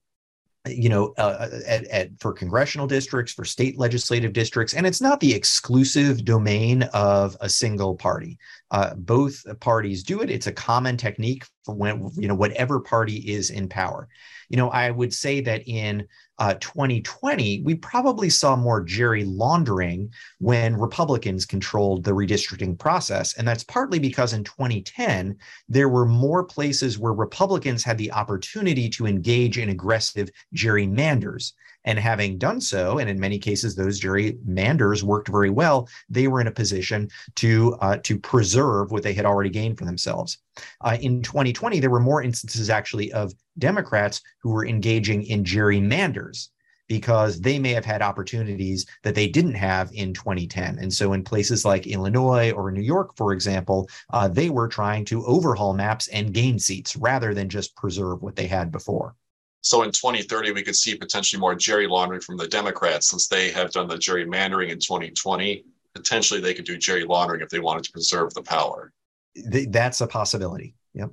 you 0.69 0.89
know, 0.89 1.15
uh, 1.19 1.49
at, 1.67 1.85
at, 1.85 2.11
for 2.21 2.33
congressional 2.33 2.87
districts, 2.87 3.33
for 3.33 3.45
state 3.45 3.79
legislative 3.79 4.33
districts, 4.33 4.75
and 4.75 4.87
it's 4.87 5.01
not 5.01 5.21
the 5.21 5.35
exclusive 5.35 6.25
domain 6.25 6.85
of 6.95 7.37
a 7.41 7.49
single 7.49 7.95
party. 7.95 8.39
Uh, 8.71 8.95
both 8.95 9.45
parties 9.61 10.03
do 10.03 10.21
it. 10.21 10.31
It's 10.31 10.47
a 10.47 10.53
common 10.53 10.97
technique 10.97 11.45
when 11.77 12.11
you 12.17 12.29
know 12.29 12.35
whatever 12.35 12.81
party 12.81 13.17
is 13.17 13.51
in 13.51 13.69
power. 13.69 14.09
You 14.49 14.57
know, 14.57 14.71
I 14.71 14.91
would 14.91 15.13
say 15.13 15.41
that 15.43 15.69
in 15.69 16.07
uh, 16.39 16.55
2020, 16.55 17.63
we 17.63 17.75
probably 17.75 18.31
saw 18.31 18.57
more 18.57 18.83
gerry 18.83 19.25
laundering 19.25 20.11
when 20.39 20.77
Republicans 20.77 21.45
controlled 21.45 22.05
the 22.05 22.13
redistricting 22.13 22.79
process. 22.79 23.37
And 23.37 23.47
that's 23.47 23.65
partly 23.65 23.99
because 23.99 24.33
in 24.33 24.45
2010, 24.45 25.37
there 25.69 25.89
were 25.89 26.07
more 26.07 26.45
places 26.45 26.99
where 26.99 27.13
Republicans 27.13 27.85
had 27.85 27.99
the 27.99 28.13
opportunity 28.13 28.89
to 28.91 29.07
engage 29.07 29.59
in 29.59 29.69
aggressive 29.69 30.31
gerrymanders. 30.55 31.53
And 31.89 31.99
having 31.99 32.37
done 32.37 32.61
so, 32.61 32.99
and 32.99 33.09
in 33.09 33.19
many 33.19 33.39
cases 33.39 33.75
those 33.75 33.99
gerrymanders 33.99 35.03
worked 35.03 35.29
very 35.29 35.49
well, 35.49 35.89
they 36.11 36.29
were 36.29 36.39
in 36.39 36.47
a 36.47 36.53
position 36.53 37.09
to 37.37 37.79
uh, 37.81 37.97
to 38.03 38.19
preserve 38.19 38.91
what 38.91 39.03
they 39.03 39.15
had 39.15 39.25
already 39.25 39.49
gained 39.49 39.79
for 39.79 39.87
themselves. 39.87 40.37
Uh, 40.83 40.99
in 41.01 41.23
2020, 41.23 41.81
there 41.81 41.89
were 41.89 41.99
more 41.99 42.23
instances 42.23 42.69
actually 42.69 43.11
of 43.13 43.33
Democrats 43.59 44.21
who 44.43 44.51
were 44.51 44.67
engaging 44.67 45.23
in 45.23 45.45
gerrymanders 45.45 46.49
because 46.89 47.41
they 47.41 47.59
may 47.59 47.73
have 47.73 47.87
had 47.87 48.03
opportunities 48.03 48.85
that 49.03 49.15
they 49.15 49.27
didn't 49.27 49.55
have 49.55 49.91
in 49.95 50.13
2010. 50.13 50.79
And 50.79 50.93
so, 50.93 51.15
in 51.15 51.25
places 51.25 51.65
like 51.65 51.87
Illinois 51.87 52.51
or 52.51 52.71
New 52.71 52.83
York, 52.83 53.17
for 53.17 53.33
example, 53.33 53.89
uh, 54.13 54.29
they 54.29 54.51
were 54.51 54.69
trying 54.69 55.07
to 55.07 55.25
overhaul 55.25 55.73
maps 55.73 56.09
and 56.09 56.35
gain 56.35 56.59
seats 56.59 56.97
rather 56.97 57.33
than 57.33 57.49
just 57.49 57.75
preserve 57.77 58.21
what 58.21 58.37
they 58.37 58.47
had 58.47 58.71
before. 58.71 59.15
So 59.61 59.83
in 59.83 59.91
2030, 59.91 60.53
we 60.53 60.63
could 60.63 60.77
see 60.77 60.95
potentially 60.95 61.41
more 61.41 61.55
gerry 61.55 61.87
laundering 61.87 62.21
from 62.21 62.37
the 62.37 62.49
Democrats 62.49 63.09
since 63.09 63.27
they 63.27 63.51
have 63.51 63.71
done 63.73 63.89
the 63.89 63.97
gerrymandering 63.97 64.71
in 64.71 64.79
2020. 64.79 65.65
Potentially, 65.95 66.41
they 66.41 66.55
could 66.55 66.65
do 66.65 66.77
gerry 66.77 67.05
laundering 67.05 67.41
if 67.41 67.49
they 67.49 67.59
wanted 67.59 67.85
to 67.85 67.93
preserve 67.93 68.33
the 68.35 68.43
power. 68.43 68.93
That's 69.35 70.01
a 70.01 70.07
possibility. 70.07 70.75
Yep. 70.95 71.11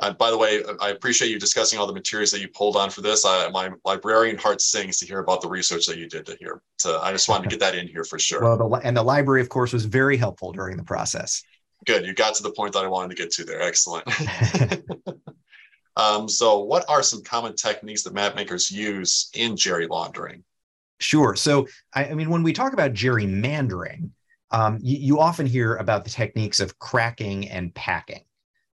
Uh, 0.00 0.12
by 0.12 0.30
the 0.30 0.38
way, 0.38 0.62
I 0.80 0.90
appreciate 0.90 1.30
you 1.30 1.40
discussing 1.40 1.78
all 1.78 1.86
the 1.86 1.92
materials 1.92 2.30
that 2.30 2.40
you 2.40 2.48
pulled 2.48 2.76
on 2.76 2.88
for 2.88 3.00
this. 3.00 3.24
I, 3.24 3.48
my 3.50 3.70
librarian 3.84 4.38
heart 4.38 4.60
sings 4.60 4.98
to 4.98 5.06
hear 5.06 5.18
about 5.18 5.40
the 5.40 5.48
research 5.48 5.86
that 5.86 5.98
you 5.98 6.08
did 6.08 6.24
to 6.26 6.36
hear. 6.38 6.62
So 6.76 7.00
I 7.00 7.10
just 7.10 7.28
wanted 7.28 7.44
to 7.44 7.48
get 7.48 7.60
that 7.60 7.74
in 7.74 7.88
here 7.88 8.04
for 8.04 8.18
sure. 8.18 8.42
Well, 8.48 8.56
the, 8.56 8.76
and 8.84 8.96
the 8.96 9.02
library, 9.02 9.40
of 9.40 9.48
course, 9.48 9.72
was 9.72 9.84
very 9.84 10.16
helpful 10.16 10.52
during 10.52 10.76
the 10.76 10.84
process. 10.84 11.42
Good. 11.84 12.06
You 12.06 12.14
got 12.14 12.34
to 12.36 12.42
the 12.44 12.52
point 12.52 12.74
that 12.74 12.84
I 12.84 12.88
wanted 12.88 13.16
to 13.16 13.22
get 13.22 13.32
to 13.32 13.44
there. 13.44 13.60
Excellent. 13.60 14.04
Um, 15.98 16.28
so, 16.28 16.60
what 16.60 16.84
are 16.88 17.02
some 17.02 17.22
common 17.22 17.54
techniques 17.56 18.02
that 18.04 18.14
map 18.14 18.36
makers 18.36 18.70
use 18.70 19.30
in 19.34 19.56
gerrymandering? 19.56 20.42
Sure. 21.00 21.34
So, 21.34 21.66
I, 21.92 22.06
I 22.06 22.14
mean, 22.14 22.30
when 22.30 22.42
we 22.42 22.52
talk 22.52 22.72
about 22.72 22.92
gerrymandering, 22.92 24.10
um, 24.52 24.78
you, 24.80 24.96
you 24.96 25.20
often 25.20 25.44
hear 25.44 25.76
about 25.76 26.04
the 26.04 26.10
techniques 26.10 26.60
of 26.60 26.78
cracking 26.78 27.48
and 27.50 27.74
packing. 27.74 28.22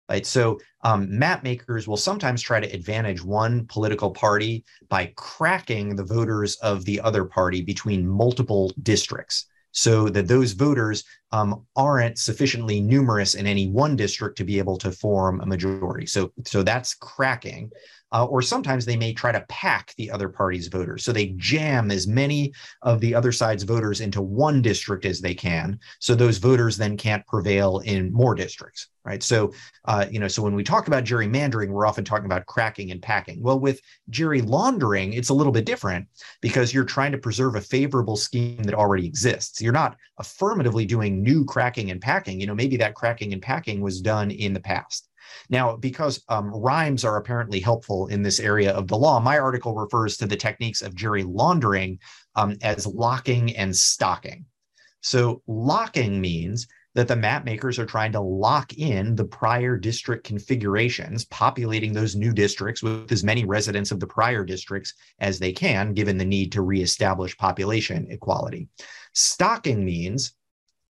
Right. 0.10 0.26
So 0.26 0.60
um, 0.84 1.18
map 1.18 1.42
makers 1.42 1.88
will 1.88 1.96
sometimes 1.96 2.42
try 2.42 2.60
to 2.60 2.76
advantage 2.76 3.24
one 3.24 3.66
political 3.68 4.12
party 4.12 4.66
by 4.90 5.14
cracking 5.16 5.96
the 5.96 6.04
voters 6.04 6.58
of 6.58 6.84
the 6.84 7.00
other 7.00 7.24
party 7.24 7.62
between 7.62 8.06
multiple 8.06 8.74
districts 8.84 9.46
so 9.72 10.10
that 10.10 10.28
those 10.28 10.52
voters 10.52 11.06
um, 11.32 11.66
aren't 11.76 12.18
sufficiently 12.18 12.82
numerous 12.82 13.36
in 13.36 13.48
any 13.48 13.70
one 13.70 13.96
district 13.96 14.38
to 14.38 14.44
be 14.44 14.58
able 14.58 14.78
to 14.78 14.92
form 14.92 15.42
a 15.42 15.46
majority. 15.46 16.06
So, 16.06 16.32
so 16.46 16.64
that's 16.64 16.94
cracking 16.96 17.72
uh, 18.14 18.26
or 18.26 18.42
sometimes 18.42 18.86
they 18.86 18.98
may 18.98 19.14
try 19.14 19.32
to 19.32 19.46
pack 19.48 19.94
the 19.98 20.12
other 20.12 20.28
party's 20.28 20.68
voters. 20.68 21.04
So 21.04 21.12
they 21.12 21.28
jam 21.38 21.92
as 21.92 22.08
many 22.08 22.54
of 22.82 23.00
the 23.00 23.16
other 23.16 23.32
side's 23.32 23.64
voters 23.64 24.02
into 24.02 24.22
one 24.22 24.62
district 24.62 25.06
as 25.06 25.22
they 25.22 25.34
can. 25.34 25.80
So 26.00 26.14
those 26.14 26.38
voters 26.38 26.78
then 26.78 26.98
can't 26.98 27.26
prevail 27.26 27.80
in 27.80 28.12
more 28.12 28.36
districts, 28.36 28.90
right? 29.06 29.24
So, 29.24 29.54
uh, 29.86 30.08
you 30.12 30.20
know, 30.20 30.28
so 30.28 30.44
when 30.44 30.56
we 30.56 30.64
talk 30.64 30.88
about 30.88 31.06
gerrymandering, 31.06 31.70
we're 31.70 31.88
often 31.88 32.04
talking 32.04 32.26
about 32.26 32.46
cracking 32.48 32.92
and 32.92 33.02
packing. 33.02 33.42
Well, 33.42 33.60
with 33.60 33.80
gerry 34.10 34.42
laundering, 34.42 35.14
it's 35.14 35.30
a 35.30 35.34
little 35.34 35.54
bit 35.54 35.66
different 35.66 36.08
because 36.42 36.74
you're 36.74 36.84
trying 36.84 37.14
to 37.14 37.18
preserve 37.18 37.56
a 37.56 37.62
favorable 37.62 38.18
scheme 38.18 38.64
that 38.64 38.76
already 38.76 39.08
exists. 39.08 39.62
You're 39.62 39.72
not 39.72 39.96
affirmatively 40.18 40.86
doing 40.86 41.21
new 41.22 41.46
cracking 41.46 41.92
and 41.92 42.02
packing. 42.02 42.40
You 42.40 42.48
know, 42.48 42.56
maybe 42.56 42.78
that 42.78 42.96
cracking 42.96 43.34
and 43.34 43.42
packing 43.42 43.82
was 43.82 44.02
done 44.02 44.32
in 44.32 44.54
the 44.54 44.60
past. 44.60 45.08
Now, 45.50 45.76
because 45.76 46.24
um, 46.30 46.50
rhymes 46.50 47.06
are 47.06 47.18
apparently 47.18 47.60
helpful 47.60 48.08
in 48.08 48.22
this 48.22 48.40
area 48.40 48.72
of 48.72 48.88
the 48.88 48.98
law, 48.98 49.20
my 49.20 49.38
article 49.38 49.76
refers 49.76 50.18
to 50.18 50.26
the 50.26 50.36
techniques 50.36 50.82
of 50.82 50.96
gerry 50.96 51.24
laundering 51.24 52.00
um, 52.36 52.58
as 52.62 52.88
locking 52.88 53.56
and 53.56 53.76
stocking. 53.76 54.46
So, 55.02 55.42
locking 55.48 56.22
means 56.22 56.68
that 56.94 57.08
the 57.08 57.16
map 57.16 57.46
makers 57.46 57.80
are 57.80 57.86
trying 57.86 58.12
to 58.12 58.20
lock 58.20 58.74
in 58.78 59.16
the 59.16 59.24
prior 59.24 59.78
district 59.78 60.26
configurations, 60.26 61.26
populating 61.26 61.94
those 61.94 62.16
new 62.16 62.34
districts 62.34 62.84
with 62.84 63.12
as 63.12 63.24
many 63.24 63.46
residents 63.46 63.92
of 63.92 64.00
the 64.00 64.08
prior 64.08 64.44
districts 64.44 64.94
as 65.20 65.40
they 65.40 65.54
can, 65.54 65.94
given 65.94 66.18
the 66.18 66.26
need 66.26 66.52
to 66.52 66.62
reestablish 66.62 67.38
population 67.38 68.08
equality. 68.10 68.68
Stocking 69.14 69.86
means 69.86 70.34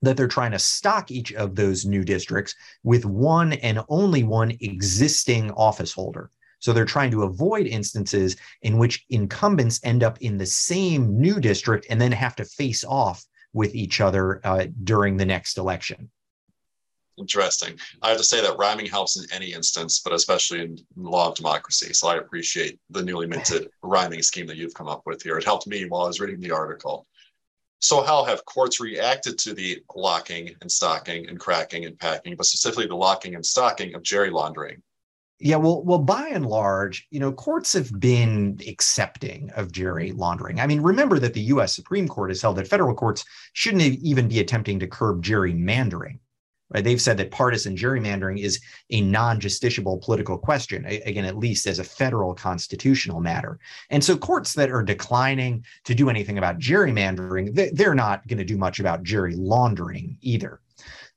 that 0.03 0.17
they're 0.17 0.29
trying 0.29 0.51
to 0.53 0.59
stock 0.59 1.11
each 1.11 1.33
of 1.33 1.55
those 1.55 1.87
new 1.87 2.05
districts 2.05 2.55
with 2.83 3.05
one 3.05 3.55
and 3.55 3.81
only 3.89 4.25
one 4.25 4.57
existing 4.61 5.51
office 5.53 5.93
holder. 5.93 6.31
So 6.59 6.73
they're 6.73 6.85
trying 6.85 7.11
to 7.13 7.25
avoid 7.25 7.67
instances 7.67 8.37
in 8.63 8.79
which 8.79 9.05
incumbents 9.11 9.81
end 9.83 10.05
up 10.05 10.21
in 10.21 10.37
the 10.37 10.47
same 10.47 11.21
new 11.21 11.41
district 11.41 11.87
and 11.91 12.01
then 12.01 12.13
have 12.13 12.37
to 12.37 12.45
face 12.45 12.85
off 12.85 13.25
with 13.53 13.75
each 13.75 14.01
other 14.01 14.41
uh, 14.45 14.67
during 14.85 15.17
the 15.17 15.27
next 15.27 15.59
election. 15.59 16.11
Interesting. 17.19 17.79
I 18.01 18.09
have 18.09 18.19
to 18.19 18.25
say 18.25 18.41
that 18.41 18.57
rhyming 18.57 18.87
helps 18.87 19.19
in 19.19 19.31
any 19.33 19.53
instance, 19.53 20.01
but 20.01 20.15
especially 20.15 20.63
in 20.63 20.79
law 20.97 21.29
of 21.29 21.35
democracy. 21.35 21.93
So 21.93 22.09
I 22.09 22.17
appreciate 22.17 22.81
the 22.91 23.03
newly 23.03 23.27
minted 23.27 23.69
rhyming 23.83 24.23
scheme 24.23 24.47
that 24.47 24.57
you've 24.57 24.75
come 24.75 24.89
up 24.89 25.03
with 25.05 25.23
here. 25.23 25.37
It 25.37 25.45
helped 25.45 25.67
me 25.67 25.85
while 25.85 26.03
I 26.03 26.07
was 26.07 26.21
reading 26.21 26.41
the 26.41 26.53
article. 26.53 27.07
So 27.83 28.01
how 28.01 28.23
have 28.25 28.45
courts 28.45 28.79
reacted 28.79 29.39
to 29.39 29.55
the 29.55 29.83
locking 29.97 30.55
and 30.61 30.71
stocking 30.71 31.29
and 31.29 31.39
cracking 31.39 31.85
and 31.85 31.99
packing, 31.99 32.37
but 32.37 32.47
specifically 32.47 32.87
the 32.87 32.95
locking 32.95 33.35
and 33.35 33.45
stocking 33.45 33.97
of 33.97 34.05
gerry 34.05 34.31
laundering? 34.31 34.81
Yeah, 35.41 35.57
well, 35.57 35.83
well, 35.83 35.99
by 35.99 36.29
and 36.29 36.47
large, 36.47 37.09
you 37.11 37.19
know, 37.19 37.33
courts 37.33 37.73
have 37.73 37.91
been 37.99 38.61
accepting 38.69 39.51
of 39.57 39.73
gerry 39.73 40.13
laundering. 40.13 40.61
I 40.61 40.69
mean, 40.69 40.81
remember 40.81 41.19
that 41.19 41.35
the 41.35 41.41
U.S. 41.41 41.75
Supreme 41.75 42.07
Court 42.07 42.31
has 42.31 42.41
held 42.41 42.55
that 42.59 42.69
federal 42.69 42.95
courts 42.95 43.25
shouldn't 43.53 43.83
even 43.83 44.29
be 44.29 44.39
attempting 44.39 44.79
to 44.79 44.87
curb 44.87 45.25
gerrymandering. 45.25 46.21
Right? 46.73 46.83
They've 46.83 47.01
said 47.01 47.19
that 47.19 47.31
partisan 47.31 47.77
gerrymandering 47.77 48.39
is 48.39 48.61
a 48.91 49.01
non-justiciable 49.03 50.03
political 50.03 50.39
question, 50.39 50.87
again, 50.87 51.25
at 51.25 51.37
least 51.37 51.67
as 51.67 51.79
a 51.79 51.85
federal 51.85 52.35
constitutional 52.35 53.21
matter. 53.21 53.59
And 53.91 54.03
so 54.03 54.17
courts 54.17 54.55
that 54.55 54.71
are 54.71 54.83
declining 54.83 55.65
to 55.85 55.95
do 55.95 56.09
anything 56.09 56.39
about 56.39 56.59
gerrymandering, 56.59 57.75
they're 57.75 57.95
not 57.95 58.27
going 58.27 58.39
to 58.39 58.45
do 58.45 58.57
much 58.57 58.81
about 58.81 59.03
gerry 59.03 59.35
laundering 59.37 60.17
either. 60.23 60.61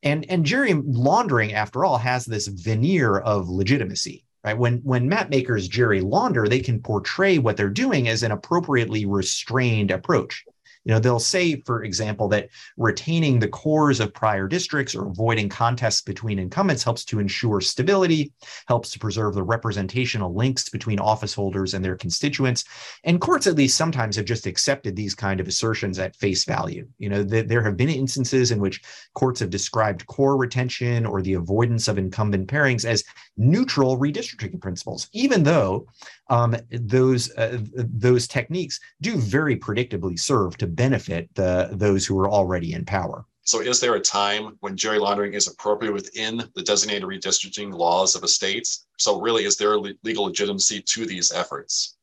And, 0.03 0.29
and 0.29 0.45
gerry 0.45 0.74
laundering, 0.74 1.53
after 1.53 1.85
all, 1.85 1.97
has 1.97 2.25
this 2.25 2.47
veneer 2.47 3.17
of 3.19 3.50
legitimacy. 3.50 4.24
Right? 4.43 4.57
When 4.57 4.77
when 4.83 5.09
map 5.09 5.29
makers 5.29 5.67
gerry 5.67 6.01
launder, 6.01 6.47
they 6.47 6.59
can 6.59 6.79
portray 6.79 7.39
what 7.39 7.57
they're 7.57 7.67
doing 7.67 8.07
as 8.07 8.21
an 8.21 8.31
appropriately 8.31 9.05
restrained 9.07 9.89
approach. 9.89 10.45
You 10.85 10.93
know, 10.93 10.99
they'll 10.99 11.19
say, 11.19 11.61
for 11.61 11.83
example, 11.83 12.27
that 12.29 12.49
retaining 12.77 13.39
the 13.39 13.47
cores 13.47 13.99
of 13.99 14.13
prior 14.13 14.47
districts 14.47 14.95
or 14.95 15.07
avoiding 15.07 15.49
contests 15.49 16.01
between 16.01 16.39
incumbents 16.39 16.83
helps 16.83 17.03
to 17.05 17.19
ensure 17.19 17.59
stability, 17.59 18.31
helps 18.67 18.91
to 18.91 18.99
preserve 18.99 19.33
the 19.33 19.43
representational 19.43 20.33
links 20.33 20.69
between 20.69 20.99
office 20.99 21.33
holders 21.33 21.73
and 21.73 21.83
their 21.83 21.95
constituents. 21.95 22.63
And 23.03 23.19
courts, 23.19 23.47
at 23.47 23.55
least 23.55 23.77
sometimes, 23.77 24.15
have 24.15 24.25
just 24.25 24.45
accepted 24.45 24.95
these 24.95 25.15
kind 25.15 25.39
of 25.39 25.47
assertions 25.47 25.97
at 25.97 26.15
face 26.15 26.45
value. 26.45 26.87
You 26.99 27.09
know, 27.09 27.25
th- 27.25 27.47
there 27.47 27.63
have 27.63 27.77
been 27.77 27.89
instances 27.89 28.51
in 28.51 28.59
which 28.59 28.81
courts 29.15 29.39
have 29.39 29.49
described 29.49 30.05
core 30.05 30.37
retention 30.37 31.05
or 31.05 31.21
the 31.21 31.33
avoidance 31.33 31.87
of 31.87 31.97
incumbent 31.97 32.47
pairings 32.47 32.85
as 32.85 33.03
neutral 33.37 33.97
redistricting 33.97 34.61
principles, 34.61 35.09
even 35.13 35.43
though 35.43 35.87
um, 36.29 36.55
those 36.71 37.35
uh, 37.37 37.59
those 37.73 38.27
techniques 38.27 38.79
do 39.01 39.17
very 39.17 39.55
predictably 39.57 40.19
serve 40.19 40.57
to 40.57 40.67
benefit 40.67 41.29
the 41.35 41.69
those 41.73 42.05
who 42.05 42.17
are 42.19 42.29
already 42.29 42.73
in 42.73 42.85
power. 42.85 43.25
So, 43.43 43.61
is 43.61 43.79
there 43.79 43.95
a 43.95 43.99
time 43.99 44.57
when 44.61 44.75
gerry 44.75 44.97
laundering 44.97 45.33
is 45.33 45.47
appropriate 45.47 45.93
within 45.93 46.43
the 46.55 46.63
designated 46.63 47.03
redistricting 47.03 47.71
laws 47.71 48.15
of 48.15 48.23
a 48.23 48.27
state? 48.27 48.67
So, 48.97 49.21
really, 49.21 49.45
is 49.45 49.55
there 49.57 49.77
legal 49.77 50.25
legitimacy 50.25 50.81
to 50.81 51.05
these 51.05 51.31
efforts? 51.31 51.94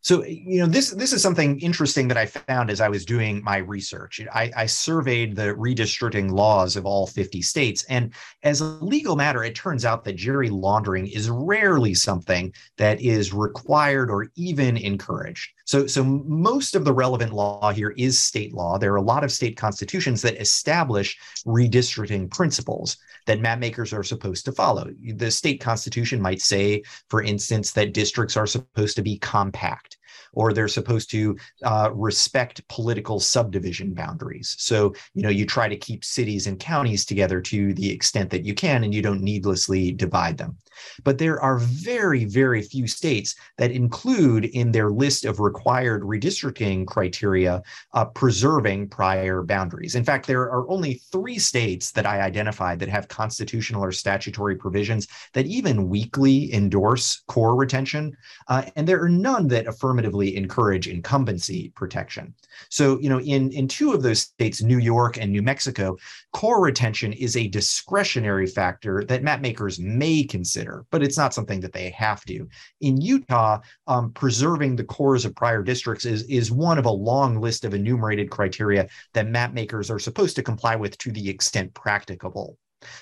So, 0.00 0.24
you 0.24 0.60
know, 0.60 0.66
this 0.66 0.90
this 0.90 1.12
is 1.12 1.22
something 1.22 1.58
interesting 1.60 2.08
that 2.08 2.16
I 2.16 2.26
found 2.26 2.70
as 2.70 2.80
I 2.80 2.88
was 2.88 3.04
doing 3.04 3.42
my 3.42 3.58
research. 3.58 4.20
I, 4.32 4.50
I, 4.56 4.66
surveyed 4.66 5.34
the 5.34 5.54
redistricting 5.54 6.30
laws 6.30 6.76
of 6.76 6.86
all 6.86 7.06
50 7.06 7.42
states. 7.42 7.84
And 7.88 8.14
as 8.44 8.60
a 8.60 8.64
legal 8.64 9.16
matter, 9.16 9.42
it 9.42 9.56
turns 9.56 9.84
out 9.84 10.04
that 10.04 10.14
gerry 10.14 10.50
laundering 10.50 11.08
is 11.08 11.28
rarely 11.28 11.94
something 11.94 12.54
that 12.76 13.00
is 13.00 13.32
required 13.32 14.08
or 14.08 14.28
even 14.36 14.76
encouraged. 14.76 15.50
So, 15.68 15.86
so 15.86 16.02
most 16.02 16.74
of 16.74 16.86
the 16.86 16.94
relevant 16.94 17.34
law 17.34 17.72
here 17.72 17.90
is 17.98 18.18
state 18.18 18.54
law. 18.54 18.78
There 18.78 18.90
are 18.94 18.96
a 18.96 19.02
lot 19.02 19.22
of 19.22 19.30
state 19.30 19.58
constitutions 19.58 20.22
that 20.22 20.40
establish 20.40 21.18
redistricting 21.44 22.30
principles 22.30 22.96
that 23.26 23.40
map 23.40 23.58
makers 23.58 23.92
are 23.92 24.02
supposed 24.02 24.46
to 24.46 24.52
follow. 24.52 24.88
The 25.16 25.30
state 25.30 25.60
constitution 25.60 26.22
might 26.22 26.40
say, 26.40 26.84
for 27.10 27.22
instance, 27.22 27.72
that 27.72 27.92
districts 27.92 28.34
are 28.34 28.46
supposed 28.46 28.96
to 28.96 29.02
be 29.02 29.18
compact 29.18 29.97
or 30.32 30.52
they're 30.52 30.68
supposed 30.68 31.10
to 31.10 31.36
uh, 31.64 31.90
respect 31.92 32.66
political 32.68 33.20
subdivision 33.20 33.94
boundaries. 33.94 34.56
So, 34.58 34.94
you 35.14 35.22
know, 35.22 35.28
you 35.28 35.46
try 35.46 35.68
to 35.68 35.76
keep 35.76 36.04
cities 36.04 36.46
and 36.46 36.58
counties 36.58 37.04
together 37.04 37.40
to 37.42 37.74
the 37.74 37.90
extent 37.90 38.30
that 38.30 38.44
you 38.44 38.54
can, 38.54 38.84
and 38.84 38.94
you 38.94 39.02
don't 39.02 39.22
needlessly 39.22 39.92
divide 39.92 40.38
them. 40.38 40.56
But 41.04 41.18
there 41.18 41.40
are 41.40 41.58
very, 41.58 42.24
very 42.24 42.62
few 42.62 42.86
states 42.86 43.34
that 43.56 43.70
include 43.70 44.44
in 44.46 44.72
their 44.72 44.90
list 44.90 45.24
of 45.24 45.40
required 45.40 46.02
redistricting 46.02 46.86
criteria 46.86 47.62
uh, 47.94 48.04
preserving 48.06 48.88
prior 48.88 49.42
boundaries. 49.42 49.94
In 49.94 50.04
fact, 50.04 50.26
there 50.26 50.42
are 50.42 50.68
only 50.68 51.00
three 51.10 51.38
states 51.38 51.90
that 51.92 52.06
I 52.06 52.20
identified 52.20 52.78
that 52.78 52.88
have 52.88 53.08
constitutional 53.08 53.84
or 53.84 53.92
statutory 53.92 54.56
provisions 54.56 55.08
that 55.32 55.46
even 55.46 55.88
weakly 55.88 56.52
endorse 56.52 57.22
core 57.26 57.56
retention. 57.56 58.16
Uh, 58.48 58.62
and 58.76 58.86
there 58.86 59.02
are 59.02 59.08
none 59.08 59.48
that 59.48 59.66
affirmatively 59.66 60.17
encourage 60.26 60.88
incumbency 60.88 61.72
protection. 61.74 62.34
So, 62.70 62.98
you 63.00 63.08
know, 63.08 63.20
in, 63.20 63.52
in 63.52 63.68
two 63.68 63.92
of 63.92 64.02
those 64.02 64.20
states, 64.20 64.62
New 64.62 64.78
York 64.78 65.16
and 65.16 65.30
New 65.30 65.42
Mexico, 65.42 65.96
core 66.32 66.62
retention 66.62 67.12
is 67.12 67.36
a 67.36 67.48
discretionary 67.48 68.46
factor 68.46 69.04
that 69.04 69.22
map 69.22 69.40
makers 69.40 69.78
may 69.78 70.24
consider, 70.24 70.84
but 70.90 71.02
it's 71.02 71.16
not 71.16 71.34
something 71.34 71.60
that 71.60 71.72
they 71.72 71.90
have 71.90 72.24
to. 72.24 72.48
In 72.80 73.00
Utah, 73.00 73.60
um, 73.86 74.12
preserving 74.12 74.76
the 74.76 74.84
cores 74.84 75.24
of 75.24 75.34
prior 75.34 75.62
districts 75.62 76.04
is, 76.04 76.24
is 76.24 76.50
one 76.50 76.78
of 76.78 76.86
a 76.86 76.90
long 76.90 77.40
list 77.40 77.64
of 77.64 77.74
enumerated 77.74 78.30
criteria 78.30 78.88
that 79.14 79.28
map 79.28 79.52
makers 79.52 79.90
are 79.90 79.98
supposed 79.98 80.36
to 80.36 80.42
comply 80.42 80.76
with 80.76 80.96
to 80.98 81.12
the 81.12 81.28
extent 81.28 81.72
practicable. 81.74 82.58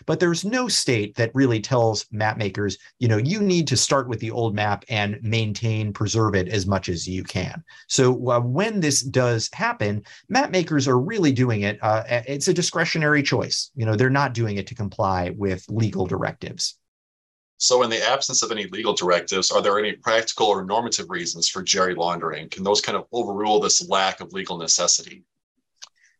But 0.07 0.21
there's 0.21 0.45
no 0.45 0.69
state 0.69 1.15
that 1.17 1.35
really 1.35 1.61
tells 1.61 2.07
map 2.11 2.37
makers, 2.37 2.79
you 2.99 3.09
know, 3.09 3.17
you 3.17 3.41
need 3.41 3.67
to 3.69 3.77
start 3.77 4.09
with 4.09 4.21
the 4.21 4.31
old 4.31 4.55
map 4.55 4.85
and 4.89 5.19
maintain, 5.23 5.93
preserve 5.93 6.35
it 6.35 6.49
as 6.49 6.67
much 6.67 6.89
as 6.89 7.07
you 7.07 7.25
can. 7.25 7.63
So 7.89 8.31
uh, 8.31 8.41
when 8.41 8.81
this 8.81 9.03
does 9.03 9.51
happen, 9.53 10.05
map 10.29 10.51
makers 10.51 10.89
are 10.89 10.99
really 10.99 11.33
doing 11.33 11.63
it. 11.63 11.79
Uh, 11.83 12.05
it's 12.09 12.49
a 12.49 12.55
discretionary 12.55 13.23
choice. 13.23 13.71
You 13.75 13.87
know, 13.87 13.97
they're 13.97 14.11
not 14.11 14.35
doing 14.35 14.57
it 14.57 14.67
to 14.69 14.75
comply 14.75 15.31
with 15.31 15.65
legal 15.69 16.07
directives. 16.07 16.79
So, 17.59 17.83
in 17.83 17.89
the 17.89 18.07
absence 18.07 18.43
of 18.43 18.53
any 18.53 18.67
legal 18.67 18.93
directives, 18.93 19.51
are 19.51 19.63
there 19.63 19.79
any 19.79 19.93
practical 19.93 20.49
or 20.49 20.63
normative 20.63 21.09
reasons 21.09 21.49
for 21.49 21.63
gerry 21.63 21.95
laundering? 21.95 22.51
Can 22.51 22.65
those 22.65 22.83
kind 22.83 22.99
of 22.99 23.07
overrule 23.13 23.61
this 23.61 23.89
lack 23.89 24.21
of 24.21 24.35
legal 24.35 24.59
necessity? 24.59 25.25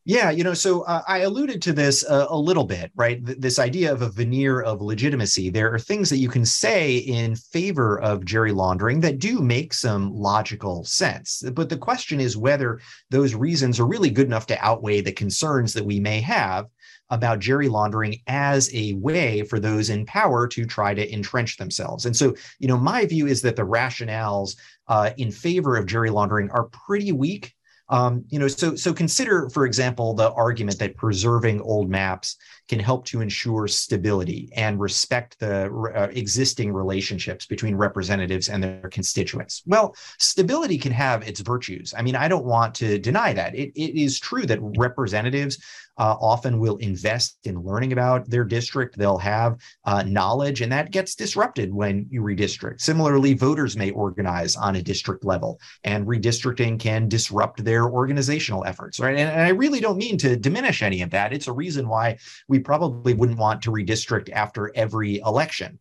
Yeah, 0.09 0.31
you 0.31 0.45
know, 0.45 0.55
so 0.55 0.83
uh, 0.83 1.03
I 1.09 1.19
alluded 1.23 1.61
to 1.63 1.73
this 1.73 2.05
uh, 2.05 2.29
a 2.31 2.39
little 2.39 2.63
bit, 2.63 2.93
right? 2.95 3.27
Th- 3.27 3.39
this 3.39 3.59
idea 3.59 3.93
of 3.93 4.03
a 4.03 4.09
veneer 4.09 4.61
of 4.61 4.81
legitimacy. 4.81 5.51
There 5.51 5.75
are 5.75 5.81
things 5.81 6.09
that 6.11 6.19
you 6.19 6.29
can 6.29 6.47
say 6.47 6.99
in 6.99 7.35
favor 7.35 8.01
of 8.01 8.25
gerry 8.25 8.53
laundering 8.53 9.01
that 9.01 9.19
do 9.19 9.41
make 9.41 9.75
some 9.75 10.15
logical 10.15 10.85
sense. 10.85 11.43
But 11.53 11.69
the 11.69 11.77
question 11.77 12.21
is 12.21 12.37
whether 12.37 12.79
those 13.11 13.35
reasons 13.35 13.81
are 13.81 13.87
really 13.87 14.11
good 14.11 14.29
enough 14.29 14.47
to 14.47 14.65
outweigh 14.65 15.01
the 15.01 15.11
concerns 15.11 15.75
that 15.75 15.85
we 15.85 15.99
may 15.99 16.21
have 16.21 16.67
about 17.11 17.41
gerrymandering 17.41 18.23
as 18.29 18.73
a 18.73 18.93
way 18.93 19.43
for 19.43 19.59
those 19.59 19.91
in 19.91 20.07
power 20.07 20.47
to 20.47 20.67
try 20.67 20.95
to 20.95 21.13
entrench 21.13 21.57
themselves. 21.57 22.07
And 22.07 22.17
so, 22.17 22.33
you 22.61 22.69
know, 22.69 22.77
my 22.77 23.07
view 23.07 23.27
is 23.27 23.43
that 23.43 23.57
the 23.57 23.67
rationales 23.67 24.55
uh, 24.87 25.11
in 25.17 25.33
favor 25.33 25.75
of 25.75 25.87
gerry 25.87 26.11
laundering 26.11 26.49
are 26.51 26.69
pretty 26.87 27.11
weak 27.11 27.56
um, 27.89 28.25
you 28.29 28.39
know, 28.39 28.49
so 28.49 28.75
so 28.75 28.93
consider, 28.93 29.49
for 29.51 29.65
example, 29.65 30.15
the 30.15 30.33
argument 30.33 30.79
that 30.81 30.97
preserving 30.97 31.61
old 31.61 31.89
maps 31.89 32.37
can 32.69 32.81
help 32.81 33.05
to 33.07 33.21
ensure 33.21 33.69
stability 33.69 34.51
and 34.57 34.81
respect 34.81 35.39
the 35.39 35.67
uh, 35.95 36.09
existing 36.13 36.73
relationships 36.73 37.47
between 37.47 37.77
representatives 37.77 38.49
and 38.49 38.63
their 38.63 38.89
constituents. 38.89 39.63
Well, 39.67 39.95
stability 40.19 40.79
can 40.79 40.93
have 40.93 41.27
its 41.27 41.41
virtues. 41.41 41.95
I 41.97 42.03
mean, 42.03 42.17
I 42.17 42.29
don't 42.29 42.45
want 42.45 42.75
to 42.77 42.99
deny 42.99 43.33
that. 43.33 43.55
It, 43.55 43.73
it 43.75 44.01
is 44.01 44.19
true 44.19 44.47
that 44.47 44.59
representatives 44.61 45.59
uh, 45.99 46.17
often 46.21 46.59
will 46.59 46.77
invest 46.77 47.39
in 47.45 47.63
learning 47.63 47.93
about 47.93 48.29
their 48.29 48.45
district. 48.45 48.99
They'll 48.99 49.19
have 49.19 49.57
uh, 49.85 50.03
knowledge, 50.03 50.61
and 50.61 50.71
that 50.73 50.91
gets 50.91 51.15
disrupted 51.15 51.73
when 51.73 52.07
you 52.11 52.21
redistrict. 52.21 52.81
Similarly, 52.81 53.35
voters 53.35 53.77
may 53.77 53.91
organize 53.93 54.57
on 54.57 54.77
a 54.77 54.83
district 54.83 55.25
level, 55.25 55.59
and 55.85 56.07
redistricting 56.07 56.79
can 56.79 57.09
disrupt 57.09 57.65
their 57.65 57.85
organizational 57.85 58.65
efforts, 58.65 59.01
right? 59.01 59.17
And, 59.17 59.31
and 59.31 59.41
I 59.41 59.51
really 59.51 59.81
don't 59.81 59.97
mean 59.97 60.19
to 60.19 60.37
diminish 60.37 60.83
any 60.83 61.01
of 61.03 61.11
that. 61.11 61.33
It's 61.33 61.49
a 61.49 61.53
reason 61.53 61.89
why 61.89 62.19
we 62.49 62.56
probably 62.61 63.15
wouldn't 63.15 63.39
want 63.39 63.63
to 63.63 63.71
redistrict 63.71 64.31
after 64.33 64.73
every 64.75 65.19
election 65.19 65.79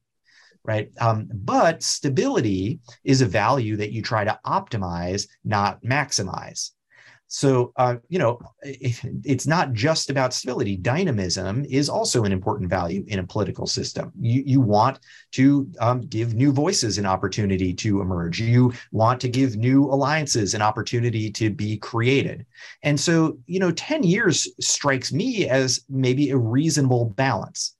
right? 0.65 0.89
Um, 1.00 1.29
but 1.32 1.84
stability 1.84 2.79
is 3.03 3.22
a 3.22 3.27
value 3.27 3.77
that 3.77 3.91
you 3.91 4.01
try 4.01 4.24
to 4.24 4.39
optimize, 4.46 5.27
not 5.44 5.84
maximize. 5.84 6.72
So, 7.27 7.74
uh, 7.75 7.96
you 8.08 8.20
know, 8.20 8.39
it's 8.62 9.48
not 9.48 9.74
just 9.74 10.10
about 10.10 10.34
stability. 10.34 10.77
Dynamism 10.77 11.65
is 11.65 11.89
also 11.89 12.24
an 12.24 12.32
important 12.32 12.70
value 12.70 13.03
in 13.08 13.20
a 13.20 13.25
political 13.25 13.65
system. 13.65 14.12
You, 14.20 14.44
you 14.46 14.62
want 14.62 15.00
to 15.34 15.70
um, 15.79 16.01
give 16.01 16.36
new 16.36 16.51
voices 16.51 16.98
an 16.98 17.05
opportunity 17.05 17.74
to 17.74 18.01
emerge. 18.01 18.39
You 18.39 18.74
want 18.91 19.20
to 19.22 19.29
give 19.29 19.55
new 19.55 19.86
alliances 19.86 20.53
an 20.53 20.62
opportunity 20.62 21.32
to 21.32 21.50
be 21.50 21.77
created. 21.77 22.46
And 22.84 23.00
so, 23.00 23.38
you 23.48 23.60
know, 23.60 23.72
10 23.72 24.03
years 24.03 24.48
strikes 24.60 25.12
me 25.12 25.50
as 25.50 25.84
maybe 25.89 26.29
a 26.29 26.38
reasonable 26.38 27.05
balance. 27.05 27.75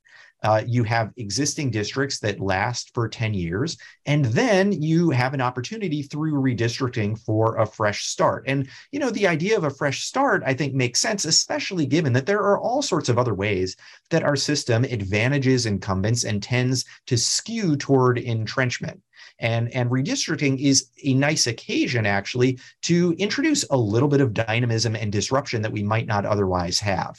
Uh, 0.46 0.62
you 0.68 0.84
have 0.84 1.12
existing 1.18 1.72
districts 1.72 2.20
that 2.20 2.40
last 2.40 2.94
for 2.94 3.10
10 3.10 3.34
years, 3.34 3.78
and 4.06 4.26
then 4.26 4.72
you 4.72 5.10
have 5.10 5.34
an 5.34 5.42
opportunity 5.42 6.04
through 6.04 6.34
redistricting 6.34 7.20
for 7.20 7.58
a 7.58 7.66
fresh 7.66 8.06
start. 8.06 8.44
And, 8.46 8.70
you 8.92 9.00
know, 9.00 9.10
the 9.10 9.26
idea 9.26 9.58
of 9.58 9.64
a 9.64 9.72
fresh 9.72 10.04
start, 10.04 10.44
I 10.46 10.54
think, 10.54 10.76
makes 10.76 11.00
sense, 11.02 11.26
especially 11.26 11.88
given 11.88 12.14
that 12.14 12.28
there 12.28 12.42
are 12.42 12.60
all 12.60 12.84
sorts 12.84 13.10
of 13.10 13.18
other 13.18 13.34
ways 13.34 13.76
that 14.12 14.22
our 14.22 14.36
system 14.36 14.84
advantages 14.84 15.66
incumbents 15.66 16.26
and 16.26 16.44
tends 16.44 16.86
to 17.08 17.18
skew 17.18 17.76
toward 17.76 18.20
entrenchment. 18.20 19.02
And, 19.40 19.74
and 19.74 19.90
redistricting 19.90 20.62
is 20.62 20.92
a 21.04 21.16
nice 21.16 21.48
occasion, 21.48 22.06
actually, 22.06 22.60
to 22.84 23.16
introduce 23.18 23.64
a 23.72 23.78
little 23.78 24.10
bit 24.10 24.22
of 24.22 24.36
dynamism 24.36 24.96
and 24.96 25.12
disruption 25.12 25.64
that 25.64 25.72
we 25.72 25.82
might 25.82 26.06
not 26.06 26.24
otherwise 26.24 26.80
have. 26.82 27.18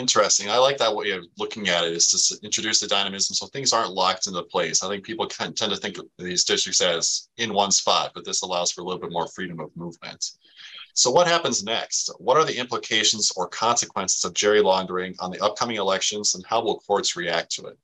Interesting. 0.00 0.48
I 0.48 0.56
like 0.56 0.78
that 0.78 0.96
way 0.96 1.10
of 1.10 1.26
looking 1.36 1.68
at 1.68 1.84
it 1.84 1.92
is 1.92 2.08
to 2.08 2.38
introduce 2.42 2.80
the 2.80 2.86
dynamism 2.86 3.34
so 3.34 3.46
things 3.48 3.74
aren't 3.74 3.92
locked 3.92 4.28
into 4.28 4.42
place. 4.44 4.82
I 4.82 4.88
think 4.88 5.04
people 5.04 5.26
tend 5.26 5.58
to 5.58 5.76
think 5.76 5.98
of 5.98 6.06
these 6.18 6.42
districts 6.42 6.80
as 6.80 7.28
in 7.36 7.52
one 7.52 7.70
spot, 7.70 8.12
but 8.14 8.24
this 8.24 8.40
allows 8.40 8.72
for 8.72 8.80
a 8.80 8.84
little 8.84 8.98
bit 8.98 9.12
more 9.12 9.28
freedom 9.28 9.60
of 9.60 9.76
movement. 9.76 10.24
So, 10.94 11.10
what 11.10 11.26
happens 11.26 11.62
next? 11.62 12.10
What 12.18 12.38
are 12.38 12.46
the 12.46 12.56
implications 12.56 13.30
or 13.36 13.46
consequences 13.48 14.24
of 14.24 14.32
gerry 14.32 14.62
laundering 14.62 15.16
on 15.20 15.30
the 15.30 15.44
upcoming 15.44 15.76
elections, 15.76 16.34
and 16.34 16.46
how 16.46 16.62
will 16.62 16.80
courts 16.80 17.14
react 17.14 17.52
to 17.56 17.66
it? 17.66 17.78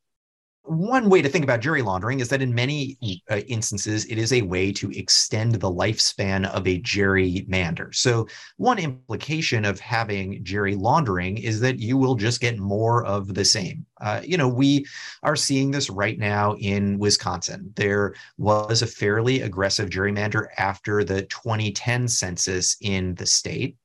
One 0.67 1.09
way 1.09 1.23
to 1.23 1.29
think 1.29 1.45
about 1.45 1.61
gerry 1.61 1.81
laundering 1.81 2.19
is 2.19 2.29
that 2.29 2.43
in 2.43 2.53
many 2.53 2.99
uh, 3.31 3.37
instances, 3.47 4.05
it 4.07 4.19
is 4.19 4.33
a 4.33 4.43
way 4.43 4.73
to 4.73 4.91
extend 4.91 5.55
the 5.55 5.71
lifespan 5.71 6.45
of 6.51 6.67
a 6.67 6.81
gerrymander. 6.81 7.95
So, 7.95 8.27
one 8.57 8.79
implication 8.79 9.65
of 9.65 9.79
having 9.79 10.43
gerry 10.43 10.75
laundering 10.75 11.39
is 11.39 11.61
that 11.61 11.79
you 11.79 11.97
will 11.97 12.17
just 12.17 12.41
get 12.41 12.59
more 12.59 13.05
of 13.05 13.35
the 13.35 13.45
same. 13.45 13.87
Uh, 14.01 14.21
you 14.25 14.37
know, 14.37 14.49
we 14.49 14.87
are 15.23 15.37
seeing 15.37 15.71
this 15.71 15.89
right 15.89 16.19
now 16.19 16.55
in 16.57 16.99
Wisconsin. 16.99 17.73
There 17.77 18.15
was 18.39 18.83
a 18.83 18.87
fairly 18.87 19.43
aggressive 19.43 19.89
gerrymander 19.91 20.47
after 20.59 21.05
the 21.05 21.23
2010 21.23 22.09
census 22.09 22.77
in 22.81 23.15
the 23.15 23.27
state. 23.27 23.77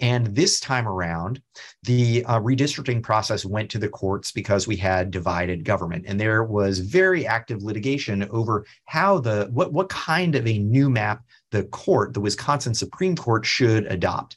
And 0.00 0.28
this 0.28 0.60
time 0.60 0.88
around, 0.88 1.42
the 1.82 2.24
uh, 2.24 2.40
redistricting 2.40 3.02
process 3.02 3.44
went 3.44 3.70
to 3.70 3.78
the 3.78 3.88
courts 3.88 4.32
because 4.32 4.66
we 4.66 4.76
had 4.76 5.10
divided 5.10 5.64
government. 5.64 6.04
And 6.08 6.20
there 6.20 6.44
was 6.44 6.78
very 6.78 7.26
active 7.26 7.62
litigation 7.62 8.28
over 8.30 8.64
how 8.86 9.18
the 9.18 9.48
what, 9.52 9.72
what 9.72 9.88
kind 9.88 10.34
of 10.34 10.46
a 10.46 10.58
new 10.58 10.88
map 10.88 11.22
the 11.50 11.64
court, 11.64 12.14
the 12.14 12.20
Wisconsin 12.20 12.74
Supreme 12.74 13.16
Court, 13.16 13.44
should 13.44 13.86
adopt. 13.86 14.36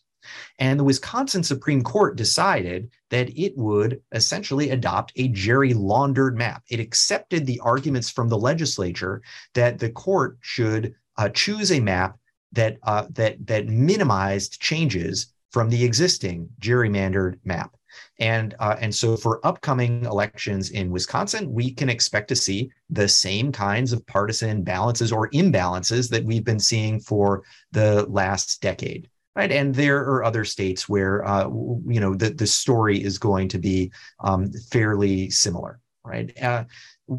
And 0.60 0.80
the 0.80 0.84
Wisconsin 0.84 1.44
Supreme 1.44 1.84
Court 1.84 2.15
decided 2.15 2.89
that 3.10 3.30
it 3.38 3.58
would 3.58 4.02
essentially 4.12 4.70
adopt 4.70 5.12
a 5.15 5.28
gerry 5.30 5.74
laundered 5.74 6.38
map. 6.38 6.63
It 6.70 6.80
accepted 6.80 7.46
the 7.46 7.60
arguments 7.60 8.10
from 8.10 8.30
the 8.30 8.38
legislature 8.38 9.22
that 9.54 9.80
the 9.80 9.89
court 9.89 10.38
should 10.41 10.96
uh, 11.17 11.30
choose 11.30 11.72
a 11.72 11.80
map 11.80 12.17
that 12.54 12.78
uh, 12.84 13.06
that 13.12 13.46
that 13.48 13.67
minimized 13.67 14.60
changes 14.60 15.34
from 15.52 15.70
the 15.70 15.84
existing 15.84 16.50
gerrymandered 16.60 17.39
map. 17.44 17.76
And 18.20 18.56
uh, 18.60 18.78
and 18.80 18.94
so 18.94 19.17
for 19.17 19.46
upcoming 19.46 20.06
elections 20.06 20.72
in 20.72 20.91
Wisconsin, 20.91 21.52
we 21.52 21.74
can 21.74 21.89
expect 21.89 22.30
to 22.30 22.36
see 22.36 22.72
the 22.89 23.08
same 23.08 23.52
kinds 23.52 23.91
of 23.91 24.06
partisan 24.08 24.63
balances 24.63 25.12
or 25.12 25.30
imbalances 25.32 26.10
that 26.10 26.24
we've 26.24 26.46
been 26.46 26.60
seeing 26.60 27.00
for 27.00 27.44
the 27.72 28.06
last 28.08 28.62
decade 28.62 29.10
right? 29.36 29.52
And 29.52 29.74
there 29.74 30.00
are 30.00 30.24
other 30.24 30.46
states 30.46 30.89
where 30.89 31.26
uh, 31.26 31.48
you 31.48 32.00
know 32.00 32.15
the 32.15 32.32
the 32.32 32.48
story 32.48 33.04
is 33.04 33.17
going 33.17 33.48
to 33.50 33.60
be 33.60 33.91
um, 34.20 34.52
fairly 34.72 35.30
similar, 35.30 35.80
right? 36.04 36.38
Uh, 36.41 36.65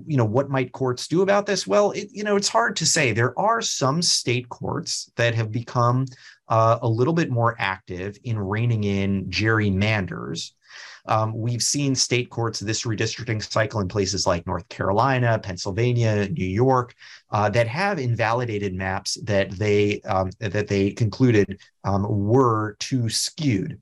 you 0.06 0.16
know 0.16 0.24
what 0.24 0.50
might 0.50 0.72
courts 0.72 1.08
do 1.08 1.22
about 1.22 1.46
this? 1.46 1.66
Well, 1.66 1.92
it, 1.92 2.08
you 2.10 2.24
know 2.24 2.36
it's 2.36 2.48
hard 2.48 2.76
to 2.76 2.86
say. 2.86 3.12
There 3.12 3.38
are 3.38 3.62
some 3.62 4.02
state 4.02 4.48
courts 4.48 5.10
that 5.16 5.34
have 5.34 5.50
become 5.52 6.06
uh, 6.48 6.78
a 6.82 6.88
little 6.88 7.14
bit 7.14 7.30
more 7.30 7.56
active 7.58 8.18
in 8.24 8.38
reining 8.38 8.84
in 8.84 9.26
gerrymanders. 9.26 10.50
Um, 11.06 11.36
we've 11.36 11.62
seen 11.62 11.94
state 11.94 12.30
courts 12.30 12.60
this 12.60 12.84
redistricting 12.84 13.42
cycle 13.42 13.80
in 13.80 13.88
places 13.88 14.26
like 14.26 14.46
North 14.46 14.68
Carolina, 14.68 15.38
Pennsylvania, 15.38 16.28
New 16.28 16.46
York, 16.46 16.94
uh, 17.30 17.50
that 17.50 17.66
have 17.66 17.98
invalidated 17.98 18.74
maps 18.74 19.18
that 19.24 19.50
they 19.50 20.00
um, 20.02 20.30
that 20.38 20.68
they 20.68 20.90
concluded 20.90 21.60
um, 21.84 22.06
were 22.08 22.76
too 22.78 23.08
skewed. 23.08 23.80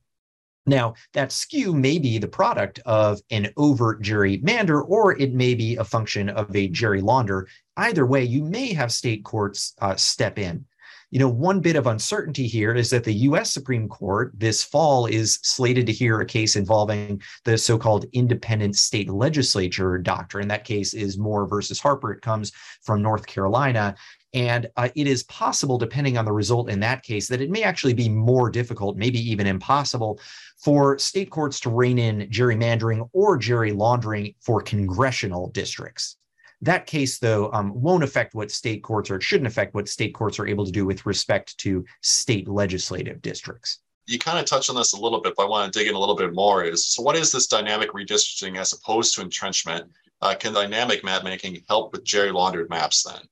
Now, 0.67 0.95
that 1.15 1.33
skew 1.33 1.73
may 1.73 1.99
be 1.99 2.19
the 2.19 2.29
product 2.29 2.81
of 2.87 3.21
an 3.31 3.53
overt 3.57 4.03
gerrymander, 4.03 4.85
or 4.87 5.19
it 5.19 5.35
may 5.35 5.55
be 5.55 5.77
a 5.77 5.85
function 5.85 6.29
of 6.29 6.55
a 6.55 6.69
gerry 6.69 7.01
launder. 7.01 7.49
Either 7.77 8.07
way, 8.07 8.25
you 8.25 8.45
may 8.45 8.73
have 8.75 8.93
state 8.93 9.25
courts 9.25 9.75
uh, 9.81 9.97
step 9.97 10.39
in. 10.39 10.65
You 11.11 11.19
know, 11.19 11.29
one 11.29 11.59
bit 11.59 11.75
of 11.75 11.89
uncertainty 11.89 12.47
here 12.47 12.73
is 12.73 12.91
that 12.91 13.03
the 13.03 13.13
US 13.13 13.53
Supreme 13.53 13.89
Court 13.89 14.33
this 14.37 14.63
fall 14.63 15.07
is 15.07 15.41
slated 15.43 15.87
to 15.87 15.93
hear 15.93 16.21
a 16.21 16.27
case 16.27 16.55
involving 16.55 17.21
the 17.45 17.59
so 17.59 17.77
called 17.77 18.07
independent 18.13 18.77
state 18.77 19.11
legislature 19.11 19.99
doctrine. 19.99 20.47
That 20.49 20.65
case 20.65 20.95
is 20.95 21.19
Moore 21.19 21.49
versus 21.49 21.81
Harper. 21.81 22.13
It 22.13 22.23
comes 22.23 22.53
from 22.83 23.03
North 23.03 23.27
Carolina. 23.27 23.97
And 24.33 24.69
uh, 24.77 24.91
it 24.95 25.09
is 25.09 25.25
possible, 25.25 25.77
depending 25.77 26.17
on 26.17 26.25
the 26.25 26.33
result 26.33 26.71
in 26.71 26.79
that 26.81 27.03
case, 27.03 27.27
that 27.27 27.41
it 27.41 27.51
may 27.51 27.65
actually 27.65 27.95
be 27.95 28.09
more 28.09 28.49
difficult, 28.49 28.97
maybe 28.97 29.19
even 29.19 29.49
impossible, 29.49 30.21
for 30.63 30.97
state 31.01 31.31
courts 31.31 31.59
to 31.61 31.71
rein 31.71 31.99
in 31.99 32.29
gerrymandering 32.29 33.09
or 33.13 33.37
gerry 33.37 33.73
laundering 33.73 34.35
for 34.41 34.63
congressional 34.63 35.49
districts. 35.51 36.17
That 36.63 36.87
case, 36.87 37.19
though, 37.19 37.51
um, 37.53 37.73
won't 37.75 38.05
affect 38.05 38.35
what 38.35 38.51
state 38.51 38.83
courts 38.83 39.11
or 39.11 39.17
it 39.17 39.23
shouldn't 39.23 39.47
affect 39.47 39.75
what 39.75 39.89
state 39.89 40.15
courts 40.15 40.39
are 40.39 40.47
able 40.47 40.67
to 40.67 40.73
do 40.73 40.85
with 40.85 41.07
respect 41.07 41.57
to 41.59 41.85
state 42.03 42.49
legislative 42.49 43.23
districts. 43.23 43.79
You 44.07 44.19
kind 44.19 44.39
of 44.39 44.45
touched 44.45 44.71
on 44.71 44.77
this 44.77 44.93
a 44.93 45.01
little 45.01 45.21
bit, 45.21 45.35
but 45.37 45.45
I 45.45 45.49
want 45.49 45.73
to 45.73 45.79
dig 45.79 45.89
in 45.89 45.95
a 45.95 45.99
little 45.99 46.17
bit 46.17 46.35
more. 46.35 46.65
Is 46.65 46.85
so, 46.87 47.03
what 47.03 47.17
is 47.17 47.33
this 47.33 47.47
dynamic 47.47 47.93
redistricting 47.93 48.59
as 48.59 48.73
opposed 48.73 49.15
to 49.15 49.23
entrenchment? 49.23 49.91
Uh, 50.21 50.35
can 50.35 50.53
dynamic 50.53 51.03
map 51.03 51.25
making 51.25 51.63
help 51.69 51.93
with 51.93 52.05
gerry 52.05 52.33
laundered 52.33 52.69
maps 52.69 53.05
then? 53.05 53.23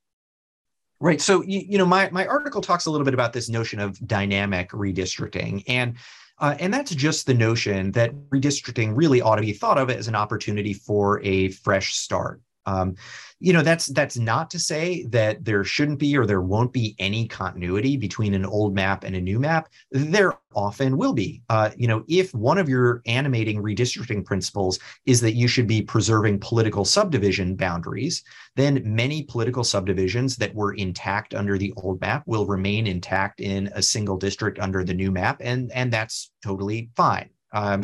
Right. 1.01 1.21
So, 1.21 1.43
you, 1.43 1.61
you 1.69 1.79
know, 1.79 1.87
my, 1.87 2.09
my 2.11 2.27
article 2.27 2.61
talks 2.61 2.87
a 2.87 2.91
little 2.91 3.05
bit 3.05 3.15
about 3.15 3.33
this 3.33 3.49
notion 3.49 3.79
of 3.79 3.99
dynamic 4.07 4.71
redistricting. 4.71 5.65
And 5.69 5.97
Uh, 6.41 6.55
and 6.61 6.73
that's 6.73 6.95
just 6.95 7.27
the 7.27 7.35
notion 7.35 7.91
that 7.93 8.15
redistricting 8.31 8.97
really 8.97 9.21
ought 9.21 9.37
to 9.37 9.43
be 9.43 9.53
thought 9.53 9.77
of 9.77 9.91
as 9.91 10.07
an 10.07 10.15
opportunity 10.15 10.73
for 10.73 11.21
a 11.25 11.51
fresh 11.51 11.95
start. 11.95 12.41
Um, 12.69 12.97
you 13.41 13.53
know, 13.53 13.63
that's 13.63 13.87
that's 13.87 14.19
not 14.19 14.51
to 14.51 14.59
say 14.59 15.05
that 15.11 15.45
there 15.45 15.63
shouldn't 15.63 16.01
be 16.01 16.17
or 16.17 16.27
there 16.27 16.43
won't 16.43 16.73
be 16.73 16.97
any 16.99 17.27
continuity 17.29 17.97
between 17.97 18.35
an 18.35 18.45
old 18.45 18.75
map 18.75 19.05
and 19.05 19.15
a 19.15 19.21
new 19.21 19.39
map. 19.39 19.69
There 19.93 20.35
often 20.55 20.97
will 20.97 21.13
be. 21.13 21.43
Uh, 21.49 21.71
you 21.77 21.87
know, 21.87 22.05
if 22.09 22.35
one 22.35 22.59
of 22.59 22.69
your 22.69 23.01
animating 23.07 23.63
redistricting 23.63 24.25
principles 24.25 24.81
is 25.07 25.21
that 25.21 25.35
you 25.35 25.47
should 25.47 25.69
be 25.69 25.81
preserving 25.83 26.41
political 26.41 26.85
subdivision 26.85 27.55
boundaries, 27.55 28.25
then 28.57 28.83
many 28.85 29.23
political 29.23 29.63
subdivisions 29.63 30.37
that 30.37 30.55
were 30.55 30.75
intact 30.75 31.33
under 31.33 31.57
the 31.57 31.73
old 31.77 32.01
map 32.01 32.25
will 32.27 32.45
remain 32.45 32.89
intact 32.89 33.41
in 33.41 33.71
a 33.75 33.83
single 33.83 34.17
district 34.17 34.59
under 34.59 34.83
the 34.83 34.95
new 34.95 35.13
map, 35.13 35.41
and 35.41 35.71
and 35.73 35.93
that's 35.93 36.33
totally 36.43 36.91
fine. 36.97 37.31
Um, 37.53 37.83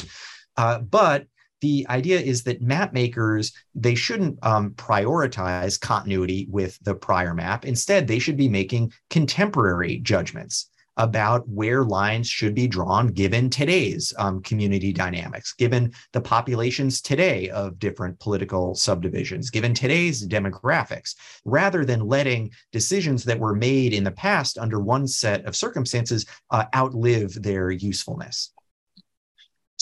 uh, 0.57 0.81
but 0.81 1.27
the 1.65 1.87
idea 1.89 2.21
is 2.21 2.43
that 2.43 2.61
map 2.61 2.93
makers 2.93 3.51
they 3.75 3.95
shouldn't 3.95 4.39
um, 4.43 4.73
prioritize 4.73 5.81
continuity 5.81 6.47
with 6.51 6.79
the 6.83 6.95
prior 6.95 7.33
map 7.33 7.65
instead 7.65 8.07
they 8.07 8.19
should 8.19 8.37
be 8.37 8.51
making 8.51 8.93
contemporary 9.09 9.97
judgments 10.01 10.69
about 10.99 11.49
where 11.49 11.83
lines 11.83 12.29
should 12.29 12.55
be 12.55 12.69
drawn 12.69 13.09
given 13.09 13.49
today's 13.49 14.13
um, 14.19 14.43
community 14.43 14.93
dynamics, 14.93 15.55
given 15.55 15.93
the 16.13 16.21
populations 16.21 17.01
today 17.01 17.49
of 17.51 17.79
different 17.79 18.21
political 18.21 18.75
subdivisions, 18.75 19.51
given 19.51 19.75
today's 19.75 20.29
demographics, 20.29 21.17
rather 21.45 21.85
than 21.85 22.07
letting 22.07 22.51
decisions 22.73 23.25
that 23.25 23.41
were 23.41 23.57
made 23.57 23.93
in 23.93 24.05
the 24.05 24.11
past 24.13 24.59
under 24.59 24.79
one 24.79 25.09
set 25.09 25.45
of 25.47 25.57
circumstances 25.57 26.27
uh, 26.51 26.67
outlive 26.77 27.43
their 27.43 27.71
usefulness. 27.71 28.54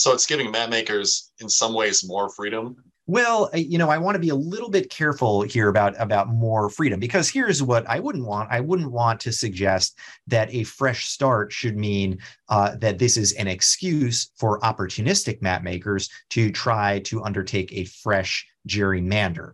So 0.03 0.11
it's 0.11 0.25
giving 0.25 0.51
map 0.51 0.69
makers 0.69 1.31
in 1.39 1.47
some 1.47 1.73
ways 1.73 2.05
more 2.05 2.27
freedom. 2.27 2.75
Well, 3.07 3.49
you 3.53 3.77
know, 3.77 3.89
I 3.89 3.97
want 3.97 4.15
to 4.15 4.19
be 4.19 4.31
a 4.31 4.35
little 4.35 4.69
bit 4.69 4.89
careful 4.89 5.43
here 5.43 5.69
about 5.69 5.95
about 5.97 6.27
more 6.27 6.69
freedom 6.69 6.99
because 6.99 7.29
here's 7.29 7.63
what 7.63 7.87
I 7.87 8.01
wouldn't 8.01 8.25
want. 8.25 8.51
I 8.51 8.59
wouldn't 8.59 8.91
want 8.91 9.21
to 9.21 9.31
suggest 9.31 9.97
that 10.27 10.53
a 10.53 10.65
fresh 10.65 11.05
start 11.07 11.53
should 11.53 11.77
mean 11.77 12.17
uh, 12.49 12.75
that 12.81 12.99
this 12.99 13.15
is 13.15 13.31
an 13.35 13.47
excuse 13.47 14.29
for 14.35 14.59
opportunistic 14.59 15.41
map 15.41 15.63
makers 15.63 16.09
to 16.31 16.51
try 16.51 16.99
to 17.05 17.23
undertake 17.23 17.71
a 17.71 17.85
fresh 17.85 18.45
gerrymander 18.67 19.53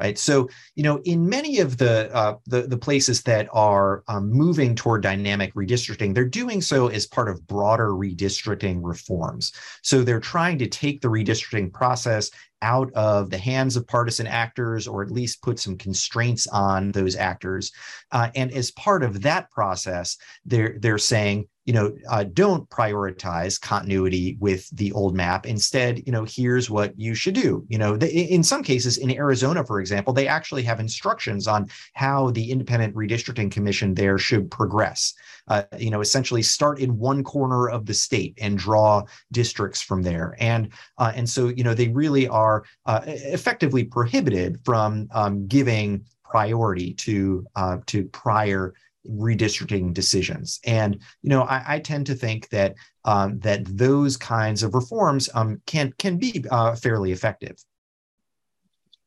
right? 0.00 0.18
So, 0.18 0.48
you 0.74 0.82
know, 0.82 1.00
in 1.04 1.28
many 1.28 1.58
of 1.58 1.76
the 1.76 2.12
uh, 2.14 2.36
the, 2.46 2.62
the, 2.62 2.78
places 2.78 3.22
that 3.24 3.48
are 3.52 4.02
um, 4.08 4.30
moving 4.30 4.74
toward 4.74 5.02
dynamic 5.02 5.54
redistricting, 5.54 6.14
they're 6.14 6.24
doing 6.24 6.62
so 6.62 6.88
as 6.88 7.06
part 7.06 7.28
of 7.28 7.46
broader 7.46 7.90
redistricting 7.90 8.80
reforms. 8.82 9.52
So 9.82 10.02
they're 10.02 10.20
trying 10.20 10.58
to 10.58 10.66
take 10.66 11.02
the 11.02 11.08
redistricting 11.08 11.72
process 11.72 12.30
out 12.62 12.92
of 12.94 13.30
the 13.30 13.38
hands 13.38 13.76
of 13.76 13.86
partisan 13.86 14.26
actors 14.26 14.86
or 14.86 15.02
at 15.02 15.10
least 15.10 15.42
put 15.42 15.58
some 15.58 15.76
constraints 15.76 16.46
on 16.46 16.92
those 16.92 17.16
actors. 17.16 17.72
Uh, 18.10 18.30
and 18.34 18.50
as 18.52 18.70
part 18.70 19.02
of 19.02 19.22
that 19.22 19.50
process, 19.50 20.16
they're, 20.44 20.76
they're 20.78 20.98
saying, 20.98 21.46
you 21.66 21.72
know, 21.72 21.94
uh, 22.10 22.24
don't 22.24 22.68
prioritize 22.70 23.60
continuity 23.60 24.36
with 24.40 24.68
the 24.76 24.92
old 24.92 25.14
map. 25.14 25.46
Instead, 25.46 26.02
you 26.06 26.12
know, 26.12 26.24
here's 26.24 26.70
what 26.70 26.98
you 26.98 27.14
should 27.14 27.34
do. 27.34 27.64
You 27.68 27.78
know, 27.78 27.96
the, 27.96 28.10
in 28.10 28.42
some 28.42 28.62
cases, 28.62 28.98
in 28.98 29.10
Arizona, 29.10 29.64
for 29.64 29.80
example, 29.80 30.12
they 30.12 30.26
actually 30.26 30.62
have 30.62 30.80
instructions 30.80 31.46
on 31.46 31.68
how 31.94 32.30
the 32.30 32.50
independent 32.50 32.94
redistricting 32.94 33.50
commission 33.50 33.94
there 33.94 34.18
should 34.18 34.50
progress. 34.50 35.14
Uh, 35.48 35.64
you 35.78 35.90
know, 35.90 36.00
essentially 36.00 36.42
start 36.42 36.78
in 36.78 36.98
one 36.98 37.24
corner 37.24 37.68
of 37.68 37.84
the 37.86 37.94
state 37.94 38.38
and 38.40 38.56
draw 38.56 39.02
districts 39.32 39.82
from 39.82 40.02
there. 40.02 40.36
And 40.38 40.72
uh, 40.98 41.12
and 41.14 41.28
so, 41.28 41.48
you 41.48 41.64
know, 41.64 41.74
they 41.74 41.88
really 41.88 42.28
are 42.28 42.64
uh, 42.86 43.00
effectively 43.06 43.84
prohibited 43.84 44.60
from 44.64 45.08
um, 45.12 45.46
giving 45.46 46.04
priority 46.24 46.94
to 46.94 47.44
uh, 47.56 47.78
to 47.86 48.04
prior 48.04 48.74
redistricting 49.08 49.94
decisions. 49.94 50.60
And 50.64 51.00
you 51.22 51.30
know, 51.30 51.42
I, 51.42 51.62
I 51.74 51.78
tend 51.78 52.06
to 52.06 52.14
think 52.14 52.48
that 52.50 52.74
um, 53.04 53.38
that 53.40 53.64
those 53.64 54.16
kinds 54.16 54.62
of 54.62 54.74
reforms 54.74 55.28
um, 55.34 55.60
can 55.66 55.92
can 55.98 56.18
be 56.18 56.44
uh, 56.50 56.76
fairly 56.76 57.12
effective. 57.12 57.56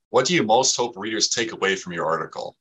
What 0.10 0.25
do 0.25 0.36
you 0.36 0.43
most 0.43 0.75
hope 0.75 0.95
readers 0.97 1.29
take 1.29 1.53
away 1.53 1.75
from 1.75 1.93
your 1.93 2.06
article? 2.06 2.56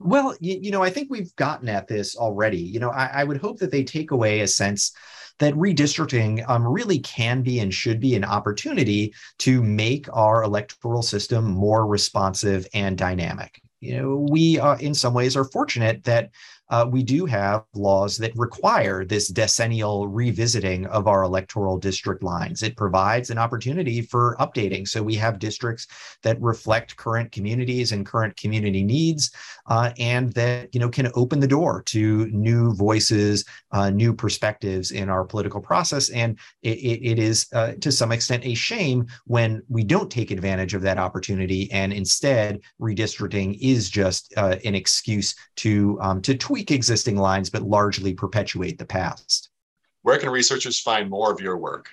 Well, 0.00 0.34
you, 0.40 0.58
you 0.60 0.70
know, 0.72 0.82
I 0.82 0.90
think 0.90 1.08
we've 1.10 1.34
gotten 1.36 1.68
at 1.68 1.86
this 1.86 2.16
already. 2.16 2.58
You 2.58 2.80
know, 2.80 2.90
I, 2.90 3.06
I 3.06 3.24
would 3.24 3.36
hope 3.36 3.58
that 3.60 3.70
they 3.70 3.84
take 3.84 4.10
away 4.10 4.40
a 4.40 4.48
sense 4.48 4.92
that 5.38 5.54
redistricting 5.54 6.48
um, 6.48 6.66
really 6.66 6.98
can 6.98 7.42
be 7.42 7.60
and 7.60 7.72
should 7.72 8.00
be 8.00 8.16
an 8.16 8.24
opportunity 8.24 9.14
to 9.38 9.62
make 9.62 10.08
our 10.12 10.42
electoral 10.42 11.02
system 11.02 11.44
more 11.44 11.86
responsive 11.86 12.66
and 12.74 12.98
dynamic 12.98 13.62
you 13.82 13.96
know, 13.96 14.26
we 14.30 14.58
uh, 14.58 14.76
in 14.76 14.94
some 14.94 15.12
ways 15.12 15.36
are 15.36 15.44
fortunate 15.44 16.04
that 16.04 16.30
uh, 16.72 16.86
we 16.90 17.02
do 17.02 17.26
have 17.26 17.64
laws 17.74 18.16
that 18.16 18.32
require 18.34 19.04
this 19.04 19.28
decennial 19.28 20.08
revisiting 20.08 20.86
of 20.86 21.06
our 21.06 21.22
electoral 21.22 21.76
district 21.76 22.22
lines. 22.22 22.62
It 22.62 22.78
provides 22.78 23.28
an 23.28 23.36
opportunity 23.36 24.00
for 24.00 24.36
updating. 24.40 24.88
So 24.88 25.02
we 25.02 25.14
have 25.16 25.38
districts 25.38 25.86
that 26.22 26.40
reflect 26.40 26.96
current 26.96 27.30
communities 27.30 27.92
and 27.92 28.06
current 28.06 28.34
community 28.38 28.82
needs, 28.82 29.32
uh, 29.66 29.90
and 29.98 30.32
that 30.32 30.74
you 30.74 30.80
know 30.80 30.88
can 30.88 31.10
open 31.14 31.40
the 31.40 31.46
door 31.46 31.82
to 31.82 32.26
new 32.28 32.72
voices, 32.74 33.44
uh, 33.72 33.90
new 33.90 34.14
perspectives 34.14 34.92
in 34.92 35.10
our 35.10 35.24
political 35.24 35.60
process. 35.60 36.08
And 36.08 36.38
it, 36.62 36.78
it 36.78 37.18
is 37.18 37.48
uh, 37.52 37.72
to 37.82 37.92
some 37.92 38.12
extent 38.12 38.46
a 38.46 38.54
shame 38.54 39.06
when 39.26 39.62
we 39.68 39.84
don't 39.84 40.10
take 40.10 40.30
advantage 40.30 40.72
of 40.72 40.80
that 40.82 40.96
opportunity, 40.96 41.70
and 41.70 41.92
instead 41.92 42.60
redistricting 42.80 43.58
is 43.60 43.90
just 43.90 44.32
uh, 44.38 44.56
an 44.64 44.74
excuse 44.74 45.34
to 45.56 45.98
um, 46.00 46.22
to 46.22 46.34
tweak 46.34 46.61
tweak 46.62 46.76
existing 46.76 47.16
lines, 47.16 47.50
but 47.50 47.62
largely 47.62 48.14
perpetuate 48.14 48.78
the 48.78 48.84
past. 48.84 49.50
Where 50.02 50.18
can 50.18 50.30
researchers 50.30 50.80
find 50.80 51.10
more 51.10 51.32
of 51.32 51.40
your 51.40 51.56
work? 51.56 51.88